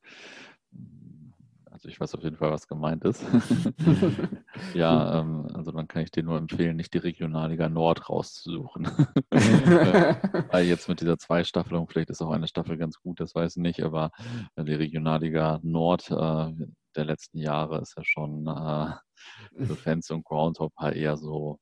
also 1.82 1.90
ich 1.90 2.00
weiß 2.00 2.14
auf 2.14 2.22
jeden 2.22 2.38
Fall, 2.38 2.52
was 2.52 2.68
gemeint 2.68 3.04
ist. 3.06 3.26
ja, 4.76 5.20
ähm, 5.20 5.48
also 5.56 5.72
dann 5.72 5.88
kann 5.88 6.04
ich 6.04 6.12
dir 6.12 6.22
nur 6.22 6.38
empfehlen, 6.38 6.76
nicht 6.76 6.94
die 6.94 7.00
Regionalliga 7.00 7.70
Nord 7.70 8.08
rauszusuchen. 8.08 8.86
Weil 9.32 10.66
jetzt 10.66 10.88
mit 10.88 11.02
dieser 11.02 11.18
Zweistaffelung, 11.18 11.88
vielleicht 11.88 12.12
ist 12.12 12.22
auch 12.22 12.30
eine 12.30 12.48
Staffel 12.48 12.78
ganz 12.78 13.00
gut, 13.00 13.20
das 13.20 13.34
weiß 13.34 13.58
ich 13.58 13.64
nicht, 13.64 13.82
aber 13.82 14.12
die 14.56 14.76
Regionalliga 14.76 15.60
Nord 15.64 16.12
äh, 16.12 16.54
der 16.96 17.06
letzten 17.06 17.40
Jahre 17.40 17.82
ist 17.82 17.98
ja 17.98 18.04
schon 18.04 18.46
äh, 18.46 19.66
für 19.66 19.76
Fans 19.76 20.12
und 20.12 20.24
Groundhopper 20.24 20.94
eher 20.94 21.18
so 21.18 21.60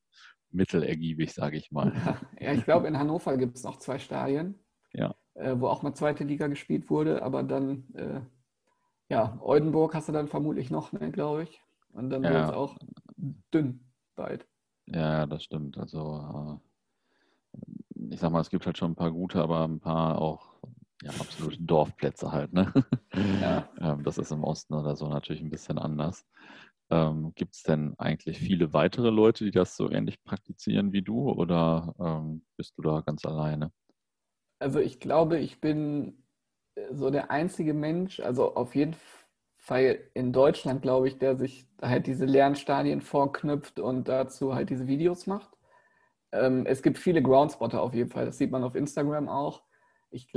mittelergiebig, 0.51 1.34
sage 1.34 1.55
ich 1.55 1.71
mal. 1.71 1.93
Ja, 2.41 2.51
ich 2.51 2.65
glaube, 2.65 2.88
in 2.88 2.97
Hannover 2.97 3.38
gibt 3.38 3.55
es 3.55 3.63
noch 3.63 3.77
zwei 3.77 3.99
Stadien, 3.99 4.60
ja. 4.91 5.15
äh, 5.36 5.55
wo 5.58 5.67
auch 5.67 5.82
mal 5.82 5.93
zweite 5.93 6.25
Liga 6.25 6.47
gespielt 6.47 6.89
wurde, 6.89 7.21
aber 7.21 7.43
dann, 7.43 7.86
äh, 7.93 8.19
ja, 9.10 9.38
Oldenburg 9.41 9.95
hast 9.95 10.08
du 10.08 10.13
dann 10.13 10.28
vermutlich 10.28 10.69
noch, 10.69 10.91
ne, 10.93 11.12
glaube 11.12 11.43
ich. 11.43 11.62
Und 11.91 12.10
dann 12.10 12.24
ja. 12.24 12.30
wird 12.30 12.43
es 12.45 12.52
auch 12.52 12.78
dünn 13.54 13.91
bald. 14.15 14.48
Ja, 14.86 15.26
das 15.26 15.43
stimmt. 15.43 15.78
Also, 15.78 16.60
äh, 17.54 17.60
ich 18.12 18.19
sag 18.19 18.32
mal, 18.32 18.41
es 18.41 18.50
gibt 18.50 18.65
halt 18.65 18.78
schon 18.78 18.91
ein 18.91 18.95
paar 18.95 19.12
gute, 19.12 19.41
aber 19.41 19.63
ein 19.63 19.80
paar 19.80 20.19
auch 20.19 20.60
ja, 21.02 21.12
absolute 21.12 21.62
Dorfplätze 21.62 22.32
halt. 22.32 22.54
Ne? 22.54 22.72
Ja. 23.41 23.67
Ähm, 23.82 24.04
das 24.04 24.17
ist 24.17 24.32
im 24.32 24.43
Osten 24.43 24.74
oder 24.74 24.98
so 24.98 25.08
natürlich 25.08 25.41
ein 25.41 25.50
bisschen 25.50 25.78
anders. 25.78 26.26
Ähm, 26.89 27.32
Gibt 27.36 27.56
es 27.56 27.63
denn 27.63 27.93
eigentlich 27.98 28.38
viele 28.38 28.74
weitere 28.74 29.10
Leute, 29.10 29.45
die 29.45 29.52
das 29.52 29.78
so 29.78 29.89
ähnlich 29.89 30.22
praktizieren 30.22 30.91
wie 30.91 31.02
du 31.02 31.30
oder 31.30 31.95
ähm, 31.98 32.43
bist 32.58 32.78
du 32.78 32.82
da 32.82 33.00
ganz 33.00 33.24
alleine? 33.24 33.72
Also 34.60 34.80
ich 34.80 35.00
glaube, 35.00 35.39
ich 35.39 35.62
bin 35.62 36.26
so 36.91 37.10
der 37.10 37.32
einzige 37.32 37.73
Mensch, 37.73 38.19
also 38.19 38.55
auf 38.55 38.75
jeden 38.75 38.95
Fall 39.58 39.99
in 40.13 40.34
Deutschland, 40.34 40.82
glaube 40.82 41.08
ich, 41.08 41.19
der 41.19 41.38
sich 41.38 41.67
halt 41.82 42.08
diese 42.08 42.25
Lernstadien 42.25 43.01
vorknüpft 43.01 43.79
und 43.79 44.08
dazu 44.08 44.55
halt 44.55 44.69
diese 44.69 44.88
Videos 44.88 45.27
macht. 45.27 45.49
Ähm, 46.32 46.65
es 46.65 46.82
gibt 46.82 46.97
viele 46.97 47.21
Groundspotter 47.21 47.82
auf 47.82 47.93
jeden 47.93 48.10
Fall, 48.10 48.25
das 48.25 48.38
sieht 48.38 48.51
man 48.51 48.63
auf 48.63 48.75
Instagram 48.75 49.29
auch. 49.29 49.63
Ich 50.12 50.32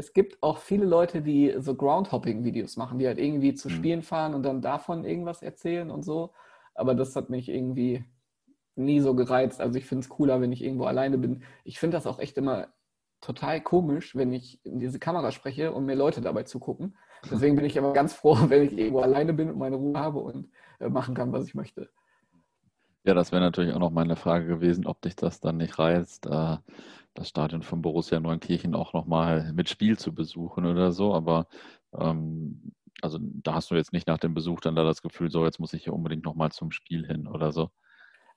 es 0.00 0.14
gibt 0.14 0.42
auch 0.42 0.58
viele 0.58 0.86
Leute, 0.86 1.20
die 1.20 1.54
so 1.58 1.74
Groundhopping-Videos 1.74 2.78
machen, 2.78 2.98
die 2.98 3.06
halt 3.06 3.18
irgendwie 3.18 3.54
zu 3.54 3.68
mhm. 3.68 3.72
Spielen 3.72 4.02
fahren 4.02 4.34
und 4.34 4.42
dann 4.44 4.62
davon 4.62 5.04
irgendwas 5.04 5.42
erzählen 5.42 5.90
und 5.90 6.04
so. 6.04 6.32
Aber 6.74 6.94
das 6.94 7.14
hat 7.16 7.28
mich 7.28 7.50
irgendwie 7.50 8.02
nie 8.76 9.00
so 9.00 9.14
gereizt. 9.14 9.60
Also 9.60 9.78
ich 9.78 9.84
finde 9.84 10.04
es 10.04 10.08
cooler, 10.08 10.40
wenn 10.40 10.52
ich 10.52 10.64
irgendwo 10.64 10.84
alleine 10.84 11.18
bin. 11.18 11.42
Ich 11.64 11.78
finde 11.78 11.98
das 11.98 12.06
auch 12.06 12.18
echt 12.18 12.38
immer 12.38 12.68
total 13.20 13.60
komisch, 13.60 14.16
wenn 14.16 14.32
ich 14.32 14.64
in 14.64 14.80
diese 14.80 14.98
Kamera 14.98 15.30
spreche 15.30 15.72
und 15.72 15.84
mir 15.84 15.94
Leute 15.94 16.20
dabei 16.20 16.44
zugucken. 16.44 16.96
Deswegen 17.30 17.56
bin 17.56 17.64
ich 17.64 17.78
aber 17.78 17.92
ganz 17.92 18.14
froh, 18.14 18.36
wenn 18.48 18.62
ich 18.62 18.76
irgendwo 18.76 19.00
alleine 19.00 19.32
bin 19.32 19.50
und 19.50 19.58
meine 19.58 19.76
Ruhe 19.76 19.98
habe 19.98 20.20
und 20.20 20.50
äh, 20.78 20.88
machen 20.88 21.14
kann, 21.14 21.32
was 21.32 21.46
ich 21.46 21.54
möchte. 21.54 21.90
Ja, 23.04 23.14
das 23.14 23.32
wäre 23.32 23.42
natürlich 23.42 23.74
auch 23.74 23.78
noch 23.78 23.90
meine 23.90 24.16
Frage 24.16 24.46
gewesen, 24.46 24.86
ob 24.86 25.00
dich 25.00 25.16
das 25.16 25.40
dann 25.40 25.56
nicht 25.56 25.78
reizt, 25.78 26.26
äh, 26.26 26.56
das 27.14 27.28
Stadion 27.28 27.62
von 27.62 27.82
Borussia 27.82 28.20
Neunkirchen 28.20 28.74
auch 28.74 28.92
nochmal 28.92 29.52
mit 29.52 29.68
Spiel 29.68 29.98
zu 29.98 30.14
besuchen 30.14 30.66
oder 30.66 30.92
so. 30.92 31.14
Aber 31.14 31.48
ähm, 31.98 32.72
also 33.02 33.18
da 33.20 33.54
hast 33.54 33.70
du 33.70 33.74
jetzt 33.74 33.92
nicht 33.92 34.06
nach 34.06 34.18
dem 34.18 34.34
Besuch 34.34 34.60
dann 34.60 34.76
da 34.76 34.84
das 34.84 35.02
Gefühl, 35.02 35.30
so 35.30 35.44
jetzt 35.44 35.58
muss 35.58 35.72
ich 35.72 35.84
hier 35.84 35.94
unbedingt 35.94 36.24
nochmal 36.24 36.52
zum 36.52 36.70
Spiel 36.70 37.06
hin 37.06 37.26
oder 37.26 37.52
so. 37.52 37.70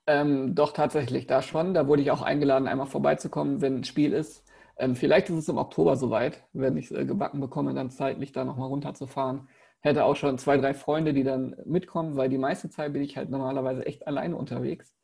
Ähm, 0.06 0.54
doch, 0.54 0.74
tatsächlich, 0.74 1.28
da 1.28 1.42
schon. 1.42 1.74
Da 1.74 1.88
wurde 1.88 2.02
ich 2.02 2.12
auch 2.12 2.22
eingeladen, 2.22 2.68
einmal 2.68 2.88
vorbeizukommen, 2.88 3.62
wenn 3.62 3.78
ein 3.78 3.84
Spiel 3.84 4.14
ist. 4.14 4.44
Ähm, 4.78 4.96
vielleicht 4.96 5.30
ist 5.30 5.38
es 5.38 5.50
im 5.50 5.58
Oktober 5.58 5.96
soweit, 5.96 6.44
wenn 6.54 6.78
ich 6.78 6.86
es 6.86 6.92
äh, 6.92 7.06
gebacken 7.06 7.40
bekomme, 7.40 7.74
dann 7.74 7.90
zeitlich 7.90 8.32
da 8.32 8.44
nochmal 8.44 8.70
runterzufahren. 8.70 9.48
Hätte 9.82 10.06
auch 10.06 10.16
schon 10.16 10.38
zwei, 10.38 10.58
drei 10.58 10.74
Freunde, 10.74 11.14
die 11.14 11.24
dann 11.24 11.56
mitkommen, 11.66 12.16
weil 12.16 12.30
die 12.30 12.38
meiste 12.38 12.70
Zeit 12.70 12.94
bin 12.94 13.04
ich 13.04 13.18
halt 13.18 13.30
normalerweise 13.30 13.86
echt 13.86 14.08
alleine 14.08 14.36
unterwegs. 14.36 14.96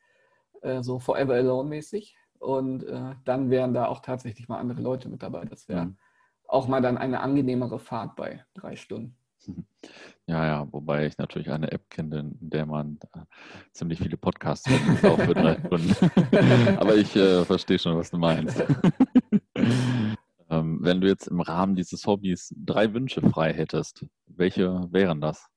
Äh, 0.61 0.81
so 0.81 0.99
Forever 0.99 1.33
Alone 1.33 1.69
mäßig. 1.69 2.17
Und 2.39 2.83
äh, 2.83 3.15
dann 3.25 3.49
wären 3.49 3.73
da 3.73 3.87
auch 3.87 3.99
tatsächlich 3.99 4.47
mal 4.47 4.59
andere 4.59 4.81
Leute 4.81 5.09
mit 5.09 5.21
dabei. 5.21 5.45
Das 5.45 5.67
wäre 5.67 5.87
mhm. 5.87 5.97
auch 6.47 6.67
mal 6.67 6.81
dann 6.81 6.97
eine 6.97 7.19
angenehmere 7.19 7.79
Fahrt 7.79 8.15
bei 8.15 8.45
drei 8.53 8.75
Stunden. 8.75 9.15
Ja, 10.27 10.45
ja, 10.45 10.67
wobei 10.71 11.07
ich 11.07 11.17
natürlich 11.17 11.49
eine 11.49 11.71
App 11.71 11.89
kenne, 11.89 12.19
in 12.19 12.49
der 12.49 12.65
man 12.65 12.99
äh, 13.15 13.19
ziemlich 13.71 13.99
viele 13.99 14.17
Podcasts 14.17 14.69
auch 15.03 15.19
für 15.19 15.33
drei 15.33 15.57
Stunden. 15.65 15.95
Aber 16.77 16.95
ich 16.95 17.15
äh, 17.15 17.43
verstehe 17.45 17.79
schon, 17.79 17.97
was 17.97 18.11
du 18.11 18.17
meinst. 18.17 18.63
ähm, 20.49 20.79
wenn 20.81 21.01
du 21.01 21.07
jetzt 21.07 21.27
im 21.27 21.41
Rahmen 21.41 21.75
dieses 21.75 22.05
Hobbys 22.05 22.53
drei 22.57 22.93
Wünsche 22.93 23.21
frei 23.21 23.53
hättest, 23.53 24.05
welche 24.27 24.87
wären 24.91 25.21
das? 25.21 25.47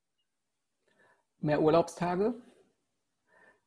Mehr 1.41 1.61
Urlaubstage, 1.61 2.35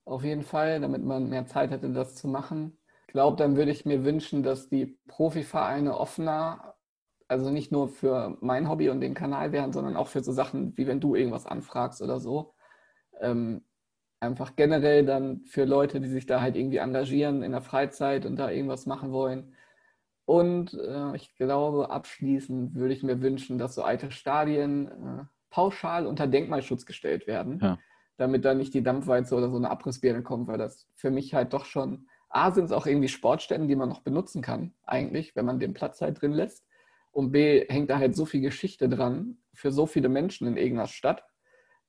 auf 0.05 0.23
jeden 0.23 0.43
Fall, 0.43 0.79
damit 0.79 1.03
man 1.03 1.29
mehr 1.29 1.45
Zeit 1.45 1.71
hätte, 1.71 1.91
das 1.91 2.15
zu 2.15 2.27
machen 2.27 2.77
glaube, 3.15 3.37
dann 3.37 3.55
würde 3.55 3.71
ich 3.71 3.85
mir 3.85 4.03
wünschen, 4.03 4.43
dass 4.43 4.67
die 4.67 4.97
Profivereine 5.07 5.97
offener, 5.97 6.75
also 7.29 7.49
nicht 7.49 7.71
nur 7.71 7.87
für 7.87 8.37
mein 8.41 8.67
Hobby 8.67 8.89
und 8.89 8.99
den 8.99 9.13
Kanal 9.13 9.53
wären, 9.53 9.71
sondern 9.71 9.95
auch 9.95 10.09
für 10.09 10.21
so 10.21 10.33
Sachen, 10.33 10.75
wie 10.75 10.85
wenn 10.85 10.99
du 10.99 11.15
irgendwas 11.15 11.45
anfragst 11.45 12.01
oder 12.01 12.19
so. 12.19 12.55
Ähm, 13.21 13.63
einfach 14.19 14.57
generell 14.57 15.05
dann 15.05 15.45
für 15.45 15.63
Leute, 15.63 16.01
die 16.01 16.09
sich 16.09 16.25
da 16.25 16.41
halt 16.41 16.57
irgendwie 16.57 16.79
engagieren 16.79 17.41
in 17.41 17.53
der 17.53 17.61
Freizeit 17.61 18.25
und 18.25 18.35
da 18.35 18.51
irgendwas 18.51 18.85
machen 18.85 19.13
wollen. 19.13 19.54
Und 20.25 20.73
äh, 20.73 21.15
ich 21.15 21.35
glaube, 21.35 21.91
abschließend 21.91 22.75
würde 22.75 22.93
ich 22.93 23.03
mir 23.03 23.21
wünschen, 23.21 23.57
dass 23.57 23.75
so 23.75 23.83
alte 23.83 24.11
Stadien 24.11 24.87
äh, 24.87 25.23
pauschal 25.51 26.07
unter 26.07 26.27
Denkmalschutz 26.27 26.85
gestellt 26.85 27.27
werden, 27.27 27.59
ja. 27.61 27.77
damit 28.17 28.43
da 28.43 28.53
nicht 28.53 28.73
die 28.73 28.83
Dampfwalze 28.83 29.35
oder 29.35 29.49
so 29.49 29.57
eine 29.57 29.69
Abrissbirne 29.69 30.23
kommt, 30.23 30.47
weil 30.47 30.57
das 30.57 30.87
für 30.95 31.11
mich 31.11 31.33
halt 31.33 31.53
doch 31.53 31.65
schon 31.65 32.07
A, 32.29 32.51
sind 32.51 32.65
es 32.65 32.71
auch 32.71 32.85
irgendwie 32.85 33.07
Sportstätten, 33.07 33.67
die 33.67 33.77
man 33.77 33.87
noch 33.87 34.01
benutzen 34.01 34.41
kann, 34.41 34.73
eigentlich, 34.83 35.35
wenn 35.35 35.45
man 35.45 35.59
den 35.59 35.73
Platz 35.73 36.01
halt 36.01 36.21
drin 36.21 36.33
lässt. 36.33 36.65
Und 37.11 37.31
B, 37.31 37.65
hängt 37.69 37.89
da 37.89 37.97
halt 37.97 38.13
so 38.13 38.25
viel 38.25 38.41
Geschichte 38.41 38.89
dran 38.89 39.37
für 39.53 39.71
so 39.71 39.85
viele 39.85 40.09
Menschen 40.09 40.47
in 40.47 40.57
irgendeiner 40.57 40.89
Stadt, 40.89 41.23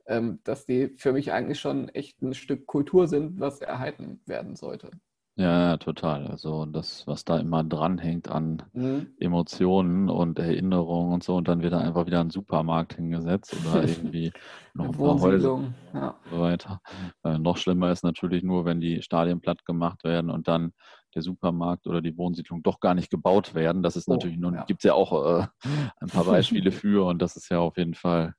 ähm, 0.07 0.39
dass 0.45 0.67
die 0.67 0.91
für 0.91 1.13
mich 1.13 1.33
eigentlich 1.33 1.59
schon 1.59 1.89
echt 1.89 2.23
ein 2.23 2.33
Stück 2.35 2.67
Kultur 2.67 3.09
sind, 3.09 3.41
was 3.41 3.61
erhalten 3.61 4.21
werden 4.27 4.55
sollte. 4.55 4.93
Ja, 5.39 5.77
total. 5.77 6.27
Also 6.29 6.65
das, 6.65 7.07
was 7.07 7.27
da 7.27 7.39
immer 7.39 7.63
dranhängt 7.63 8.29
an 8.29 8.63
mhm. 8.73 9.09
Emotionen 9.19 10.09
und 10.09 10.39
Erinnerungen 10.39 11.13
und 11.13 11.23
so, 11.23 11.37
und 11.37 11.47
dann 11.47 11.63
wird 11.63 11.75
da 11.75 11.79
einfach 11.79 12.07
wieder 12.07 12.21
ein 12.21 12.31
Supermarkt 12.31 12.95
hingesetzt 12.95 13.55
oder 13.61 13.83
irgendwie 13.83 14.33
noch 14.75 14.87
ein 14.87 14.93
paar 14.93 15.21
Häuser 15.21 15.75
ja. 15.93 16.09
und 16.09 16.31
so 16.31 16.41
weiter. 16.41 16.81
Äh, 17.23 17.39
noch 17.39 17.59
schlimmer 17.59 17.93
ist 17.93 18.03
natürlich 18.03 18.45
nur, 18.45 18.65
wenn 18.65 18.81
die 18.81 19.03
Stadien 19.03 19.43
platt 19.43 19.67
gemacht 19.67 20.05
werden 20.05 20.31
und 20.31 20.49
dann 20.49 20.73
der 21.15 21.21
Supermarkt 21.21 21.87
oder 21.87 22.01
die 22.01 22.17
Wohnsiedlung 22.17 22.63
doch 22.63 22.81
gar 22.81 22.95
nicht 22.95 23.11
gebaut 23.11 23.55
werden. 23.55 23.83
Das 23.83 23.97
ist 23.97 24.09
oh, 24.09 24.13
natürlich 24.13 24.39
nun, 24.39 24.55
ja. 24.55 24.65
gibt 24.65 24.81
es 24.81 24.85
ja 24.85 24.95
auch 24.95 25.41
äh, 25.41 25.47
ein 26.01 26.09
paar 26.09 26.25
Beispiele 26.25 26.73
für 26.73 27.07
und 27.07 27.21
das 27.21 27.37
ist 27.37 27.51
ja 27.51 27.59
auf 27.59 27.77
jeden 27.77 27.95
Fall 27.95 28.35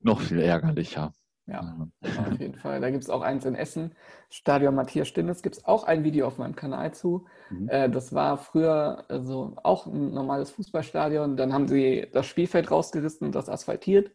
noch 0.00 0.20
viel 0.20 0.38
ärgerlicher. 0.38 1.12
Ja, 1.48 1.88
auf 2.02 2.38
jeden 2.38 2.54
Fall. 2.54 2.80
Da 2.80 2.90
gibt 2.90 3.02
es 3.02 3.10
auch 3.10 3.22
eins 3.22 3.44
in 3.46 3.54
Essen, 3.54 3.92
Stadion 4.28 4.74
Matthias 4.74 5.08
Stinnes, 5.08 5.42
gibt 5.42 5.56
es 5.56 5.64
auch 5.64 5.84
ein 5.84 6.04
Video 6.04 6.26
auf 6.26 6.36
meinem 6.36 6.54
Kanal 6.54 6.92
zu. 6.92 7.26
Mhm. 7.48 7.68
Äh, 7.68 7.88
das 7.88 8.12
war 8.12 8.36
früher 8.36 9.04
also 9.08 9.56
auch 9.62 9.86
ein 9.86 10.12
normales 10.12 10.50
Fußballstadion. 10.50 11.36
Dann 11.36 11.52
haben 11.54 11.66
sie 11.66 12.06
das 12.12 12.26
Spielfeld 12.26 12.70
rausgerissen 12.70 13.26
und 13.26 13.34
das 13.34 13.48
asphaltiert. 13.48 14.10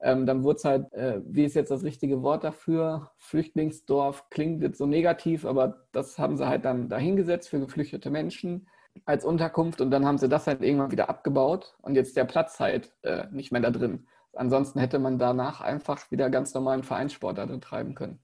Ähm, 0.00 0.26
dann 0.26 0.44
wurde 0.44 0.56
es 0.56 0.64
halt, 0.66 0.92
äh, 0.92 1.22
wie 1.24 1.44
ist 1.44 1.54
jetzt 1.54 1.70
das 1.70 1.84
richtige 1.84 2.22
Wort 2.22 2.44
dafür? 2.44 3.12
Flüchtlingsdorf 3.16 4.28
klingt 4.28 4.62
jetzt 4.62 4.76
so 4.76 4.84
negativ, 4.84 5.46
aber 5.46 5.86
das 5.92 6.18
haben 6.18 6.36
sie 6.36 6.46
halt 6.46 6.66
dann 6.66 6.90
dahingesetzt 6.90 7.48
für 7.48 7.60
geflüchtete 7.60 8.10
Menschen 8.10 8.68
als 9.06 9.24
Unterkunft 9.24 9.80
und 9.80 9.90
dann 9.90 10.04
haben 10.04 10.18
sie 10.18 10.28
das 10.28 10.46
halt 10.46 10.62
irgendwann 10.62 10.90
wieder 10.90 11.08
abgebaut 11.08 11.74
und 11.80 11.94
jetzt 11.94 12.16
der 12.16 12.24
Platz 12.24 12.60
halt 12.60 12.92
äh, 13.02 13.24
nicht 13.32 13.50
mehr 13.50 13.62
da 13.62 13.70
drin. 13.70 14.06
Ansonsten 14.36 14.78
hätte 14.78 14.98
man 14.98 15.18
danach 15.18 15.60
einfach 15.60 16.10
wieder 16.10 16.30
ganz 16.30 16.54
normalen 16.54 16.82
Vereinssport 16.82 17.38
da 17.38 17.46
treiben 17.58 17.94
können. 17.94 18.18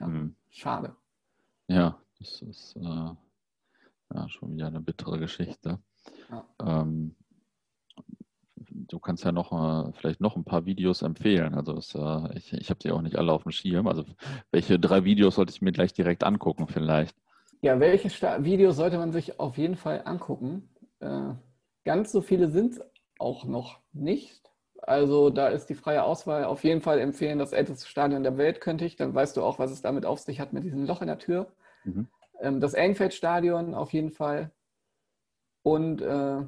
Ja, 0.00 0.06
mhm. 0.06 0.36
Schade. 0.50 0.96
Ja, 1.68 1.98
das 2.18 2.42
ist 2.42 2.76
äh, 2.76 2.80
ja, 4.14 4.28
schon 4.28 4.54
wieder 4.54 4.66
eine 4.66 4.80
bittere 4.80 5.18
Geschichte. 5.18 5.78
Ja. 6.30 6.44
Ähm, 6.60 7.14
du 8.56 8.98
kannst 8.98 9.24
ja 9.24 9.32
noch 9.32 9.52
äh, 9.52 9.92
vielleicht 9.92 10.20
noch 10.20 10.36
ein 10.36 10.44
paar 10.44 10.66
Videos 10.66 11.02
empfehlen. 11.02 11.54
Also 11.54 11.72
das, 11.72 11.94
äh, 11.94 12.36
ich, 12.36 12.52
ich 12.52 12.70
habe 12.70 12.80
die 12.80 12.90
auch 12.90 13.02
nicht 13.02 13.16
alle 13.16 13.32
auf 13.32 13.44
dem 13.44 13.52
Schirm. 13.52 13.86
Also 13.86 14.04
welche 14.50 14.78
drei 14.78 15.04
Videos 15.04 15.36
sollte 15.36 15.52
ich 15.52 15.62
mir 15.62 15.72
gleich 15.72 15.92
direkt 15.92 16.24
angucken 16.24 16.66
vielleicht? 16.68 17.16
Ja, 17.62 17.80
welche 17.80 18.10
Sta 18.10 18.44
Videos 18.44 18.76
sollte 18.76 18.98
man 18.98 19.12
sich 19.12 19.40
auf 19.40 19.56
jeden 19.56 19.76
Fall 19.76 20.02
angucken? 20.04 20.68
Äh, 21.00 21.34
ganz 21.84 22.12
so 22.12 22.20
viele 22.20 22.50
sind 22.50 22.80
auch 23.18 23.44
noch 23.44 23.80
nicht. 23.92 24.50
Also 24.86 25.30
da 25.30 25.48
ist 25.48 25.66
die 25.66 25.74
freie 25.74 26.02
Auswahl 26.02 26.44
auf 26.44 26.62
jeden 26.62 26.82
Fall 26.82 26.98
empfehlen, 26.98 27.38
das 27.38 27.52
älteste 27.52 27.88
Stadion 27.88 28.22
der 28.22 28.36
Welt 28.36 28.60
könnte 28.60 28.84
ich. 28.84 28.96
Dann 28.96 29.14
weißt 29.14 29.36
du 29.36 29.42
auch, 29.42 29.58
was 29.58 29.70
es 29.70 29.82
damit 29.82 30.04
auf 30.04 30.20
sich 30.20 30.40
hat 30.40 30.52
mit 30.52 30.64
diesem 30.64 30.86
Loch 30.86 31.00
in 31.00 31.08
der 31.08 31.18
Tür. 31.18 31.46
Mhm. 31.84 32.08
Ähm, 32.40 32.60
das 32.60 32.74
Engfeld-Stadion 32.74 33.74
auf 33.74 33.92
jeden 33.92 34.10
Fall. 34.10 34.50
Und 35.62 36.02
äh, 36.02 36.42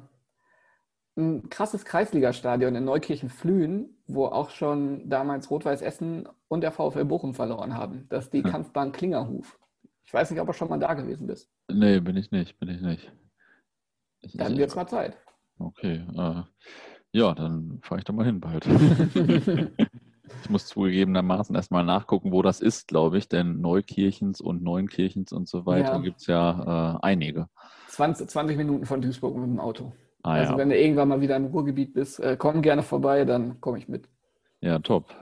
ein 1.17 1.49
krasses 1.49 1.83
Kreisligastadion 1.83 2.75
in 2.75 2.85
Neukirchen-Flühen, 2.85 3.97
wo 4.05 4.27
auch 4.27 4.51
schon 4.51 5.09
damals 5.09 5.49
Rot-Weiß 5.49 5.81
Essen 5.81 6.29
und 6.47 6.61
der 6.61 6.71
VfL 6.71 7.05
Bochum 7.05 7.33
verloren 7.33 7.73
haben. 7.73 8.05
Das 8.09 8.25
ist 8.25 8.33
die 8.33 8.43
hm. 8.43 8.51
Kampfbahn 8.51 8.91
Klingerhuf. 8.91 9.59
Ich 10.03 10.13
weiß 10.13 10.29
nicht, 10.29 10.39
ob 10.39 10.47
du 10.47 10.53
schon 10.53 10.69
mal 10.69 10.79
da 10.79 10.93
gewesen 10.93 11.25
bist. 11.25 11.51
Nee, 11.69 11.99
bin 11.99 12.15
ich 12.15 12.31
nicht, 12.31 12.59
bin 12.59 12.69
ich 12.69 12.81
nicht. 12.81 13.11
Ich, 14.19 14.37
dann 14.37 14.57
wird 14.57 14.69
es 14.69 14.75
mal 14.75 14.87
Zeit. 14.87 15.17
Okay. 15.57 16.05
Äh, 16.15 16.43
ja, 17.17 17.33
dann 17.33 17.79
fahre 17.81 17.99
ich 17.99 18.05
da 18.05 18.13
mal 18.13 18.25
hin 18.25 18.39
bald. 18.39 18.65
ich 20.43 20.49
muss 20.49 20.67
zugegebenermaßen 20.67 21.55
erstmal 21.55 21.83
nachgucken, 21.83 22.31
wo 22.31 22.43
das 22.43 22.61
ist, 22.61 22.87
glaube 22.87 23.17
ich, 23.17 23.27
denn 23.27 23.59
Neukirchens 23.59 24.39
und 24.39 24.61
Neunkirchens 24.61 25.31
und 25.31 25.47
so 25.49 25.65
weiter 25.65 25.93
ja. 25.93 25.97
gibt 25.97 26.21
es 26.21 26.27
ja 26.27 26.95
äh, 26.95 26.99
einige. 27.01 27.49
20, 27.87 28.29
20 28.29 28.57
Minuten 28.57 28.85
von 28.85 29.01
Duisburg 29.01 29.35
mit 29.35 29.47
dem 29.49 29.59
Auto. 29.59 29.93
Ah, 30.21 30.33
also 30.33 30.53
ja. 30.53 30.57
wenn 30.59 30.69
du 30.69 30.77
irgendwann 30.77 31.07
mal 31.07 31.21
wieder 31.21 31.35
im 31.35 31.45
Ruhrgebiet 31.45 31.93
bist, 31.93 32.19
äh, 32.19 32.37
komm 32.37 32.61
gerne 32.61 32.83
vorbei, 32.83 33.25
dann 33.25 33.59
komme 33.61 33.79
ich 33.79 33.87
mit. 33.87 34.07
Ja, 34.61 34.77
top. 34.79 35.15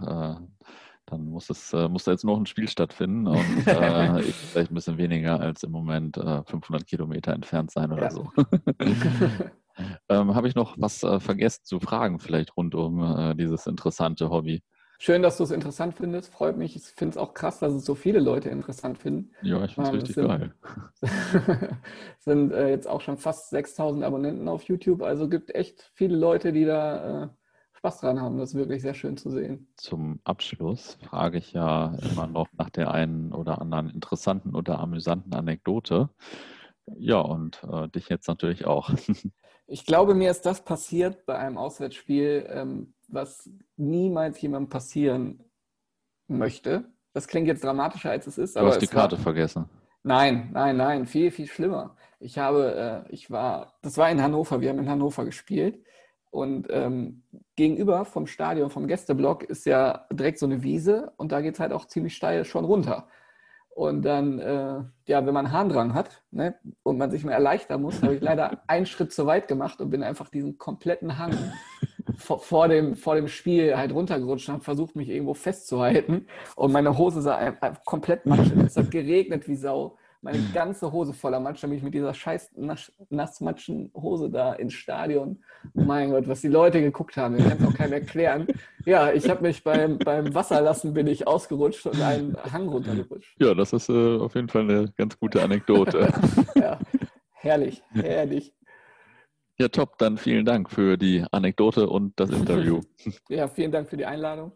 Dann 1.05 1.29
muss 1.29 1.49
es 1.49 1.73
äh, 1.73 1.87
muss 1.87 2.05
da 2.05 2.11
jetzt 2.11 2.23
noch 2.23 2.37
ein 2.37 2.45
Spiel 2.45 2.67
stattfinden 2.67 3.27
und 3.27 3.37
äh, 3.67 4.21
vielleicht 4.21 4.71
ein 4.71 4.75
bisschen 4.75 4.97
weniger 4.97 5.39
als 5.39 5.63
im 5.63 5.71
Moment 5.71 6.15
500 6.15 6.81
äh, 6.81 6.85
Kilometer 6.85 7.33
entfernt 7.33 7.71
sein 7.71 7.91
oder 7.91 8.03
ja. 8.03 8.11
so. 8.11 8.31
ähm, 10.09 10.35
Habe 10.35 10.47
ich 10.47 10.55
noch 10.55 10.75
was 10.77 11.03
äh, 11.03 11.19
vergessen 11.19 11.63
zu 11.63 11.79
fragen, 11.79 12.19
vielleicht 12.19 12.55
rund 12.57 12.75
um 12.75 13.01
äh, 13.01 13.35
dieses 13.35 13.67
interessante 13.67 14.29
Hobby? 14.29 14.63
Schön, 14.97 15.21
dass 15.21 15.37
du 15.37 15.43
es 15.43 15.51
interessant 15.51 15.95
findest. 15.95 16.31
Freut 16.31 16.57
mich. 16.57 16.75
Ich 16.75 16.83
finde 16.83 17.11
es 17.11 17.17
auch 17.17 17.33
krass, 17.33 17.59
dass 17.59 17.73
es 17.73 17.85
so 17.85 17.95
viele 17.95 18.19
Leute 18.19 18.49
interessant 18.49 18.97
finden. 18.97 19.31
Ja, 19.41 19.63
ich 19.65 19.75
finde 19.75 19.89
es 19.89 19.95
richtig 19.95 20.15
sind, 20.15 20.27
geil. 20.27 20.53
sind 22.19 22.53
äh, 22.53 22.69
jetzt 22.69 22.87
auch 22.87 23.01
schon 23.01 23.17
fast 23.17 23.49
6000 23.49 24.03
Abonnenten 24.03 24.47
auf 24.47 24.63
YouTube. 24.63 25.01
Also 25.01 25.27
gibt 25.27 25.53
echt 25.53 25.91
viele 25.93 26.15
Leute, 26.15 26.53
die 26.53 26.65
da 26.65 27.23
äh, 27.23 27.27
Spaß 27.85 27.99
dran 27.99 28.19
haben. 28.19 28.37
Das 28.39 28.49
ist 28.49 28.55
wirklich 28.55 28.81
sehr 28.81 28.95
schön 28.95 29.15
zu 29.15 29.29
sehen. 29.29 29.67
Zum 29.75 30.19
Abschluss 30.23 30.97
frage 31.07 31.37
ich 31.37 31.53
ja 31.53 31.95
immer 32.11 32.25
noch 32.25 32.47
nach 32.57 32.71
der 32.71 32.91
einen 32.91 33.31
oder 33.31 33.61
anderen 33.61 33.91
interessanten 33.91 34.55
oder 34.55 34.79
amüsanten 34.79 35.35
Anekdote. 35.35 36.09
Ja, 36.97 37.19
und 37.19 37.63
äh, 37.71 37.87
dich 37.89 38.09
jetzt 38.09 38.27
natürlich 38.27 38.65
auch. 38.65 38.89
ich 39.67 39.85
glaube, 39.85 40.15
mir 40.15 40.31
ist 40.31 40.47
das 40.47 40.65
passiert 40.65 41.27
bei 41.27 41.37
einem 41.37 41.59
Auswärtsspiel, 41.59 42.47
ähm, 42.49 42.95
was 43.07 43.51
niemals 43.77 44.41
jemandem 44.41 44.69
passieren 44.69 45.43
möchte. 46.27 46.85
Das 47.13 47.27
klingt 47.27 47.47
jetzt 47.47 47.63
dramatischer, 47.63 48.09
als 48.09 48.25
es 48.25 48.39
ist. 48.39 48.55
Du 48.55 48.61
hast 48.61 48.81
die 48.81 48.87
Karte 48.87 49.17
war... 49.17 49.23
vergessen. 49.23 49.69
Nein, 50.01 50.49
nein, 50.53 50.77
nein, 50.77 51.05
viel, 51.05 51.29
viel 51.29 51.47
schlimmer. 51.47 51.95
Ich 52.19 52.39
habe, 52.39 53.05
äh, 53.07 53.13
ich 53.13 53.29
war, 53.29 53.77
das 53.83 53.97
war 53.97 54.09
in 54.09 54.23
Hannover, 54.23 54.59
wir 54.61 54.69
haben 54.69 54.79
in 54.79 54.89
Hannover 54.89 55.23
gespielt 55.25 55.83
und 56.35 56.67
ähm, 56.69 57.23
gegenüber 57.55 58.03
vom 58.03 58.27
Stadion, 58.27 58.69
vom 58.69 58.87
Gästeblock 58.87 59.43
ist 59.43 59.65
ja 59.65 60.05
direkt 60.11 60.37
so 60.37 60.45
eine 60.45 60.63
Wiese 60.63 61.13
und 61.15 61.31
da 61.31 61.39
geht 61.39 61.53
es 61.53 61.61
halt 61.61 61.71
auch 61.71 61.85
ziemlich 61.85 62.13
steil 62.13 62.43
schon 62.43 62.65
runter. 62.65 63.07
Und 63.69 64.03
dann, 64.03 64.39
äh, 64.39 64.83
ja, 65.07 65.25
wenn 65.25 65.33
man 65.33 65.53
Harndrang 65.53 65.93
hat 65.93 66.23
ne, 66.31 66.55
und 66.83 66.97
man 66.97 67.09
sich 67.09 67.23
mal 67.23 67.31
erleichtern 67.31 67.81
muss, 67.81 68.03
habe 68.03 68.15
ich 68.15 68.21
leider 68.21 68.61
einen 68.67 68.85
Schritt 68.85 69.13
zu 69.13 69.25
weit 69.25 69.47
gemacht 69.47 69.79
und 69.79 69.89
bin 69.89 70.03
einfach 70.03 70.27
diesen 70.27 70.57
kompletten 70.57 71.17
Hang 71.17 71.33
vor, 72.17 72.39
vor, 72.39 72.67
dem, 72.67 72.97
vor 72.97 73.15
dem 73.15 73.29
Spiel 73.29 73.77
halt 73.77 73.93
runtergerutscht 73.93 74.49
und 74.49 74.55
habe 74.55 74.63
versucht, 74.63 74.97
mich 74.97 75.07
irgendwo 75.07 75.35
festzuhalten. 75.35 76.27
Und 76.57 76.73
meine 76.73 76.97
Hose 76.97 77.21
sah 77.21 77.51
komplett 77.85 78.25
matschig. 78.25 78.57
Es 78.65 78.75
hat 78.75 78.91
geregnet 78.91 79.47
wie 79.47 79.55
Sau 79.55 79.97
meine 80.25 80.39
ganze 80.55 80.91
Hose 80.91 81.13
voller 81.13 81.39
Matsch, 81.39 81.61
damit 81.61 81.77
ich 81.77 81.83
mit 81.83 81.93
dieser 81.93 82.13
scheiß 82.13 82.55
nassmatschen 83.09 83.91
Hose 83.93 84.31
da 84.31 84.53
ins 84.53 84.73
Stadion. 84.73 85.43
Mein 85.75 86.09
Gott, 86.09 86.27
was 86.27 86.41
die 86.41 86.47
Leute 86.47 86.81
geguckt 86.81 87.15
haben, 87.15 87.37
ich 87.37 87.47
kann 87.47 87.59
es 87.59 87.67
auch 87.67 87.73
keinem 87.75 87.93
erklären. 87.93 88.47
Ja, 88.85 89.11
ich 89.11 89.29
habe 89.29 89.43
mich 89.43 89.63
beim, 89.63 89.99
beim 89.99 90.33
Wasserlassen 90.33 90.95
bin 90.95 91.05
ich 91.05 91.27
ausgerutscht 91.27 91.85
und 91.85 92.01
einen 92.01 92.35
Hang 92.51 92.67
runtergerutscht. 92.67 93.39
Ja, 93.39 93.53
das 93.53 93.71
ist 93.71 93.87
äh, 93.89 94.17
auf 94.17 94.33
jeden 94.33 94.49
Fall 94.49 94.63
eine 94.63 94.91
ganz 94.97 95.19
gute 95.19 95.43
Anekdote. 95.43 96.11
ja, 96.55 96.79
herrlich, 97.33 97.83
herrlich. 97.93 98.51
Ja, 99.59 99.67
top. 99.67 99.99
Dann 99.99 100.17
vielen 100.17 100.43
Dank 100.43 100.71
für 100.71 100.97
die 100.97 101.23
Anekdote 101.31 101.87
und 101.87 102.19
das 102.19 102.31
Interview. 102.31 102.81
ja, 103.29 103.47
vielen 103.47 103.71
Dank 103.71 103.87
für 103.87 103.97
die 103.97 104.05
Einladung. 104.07 104.53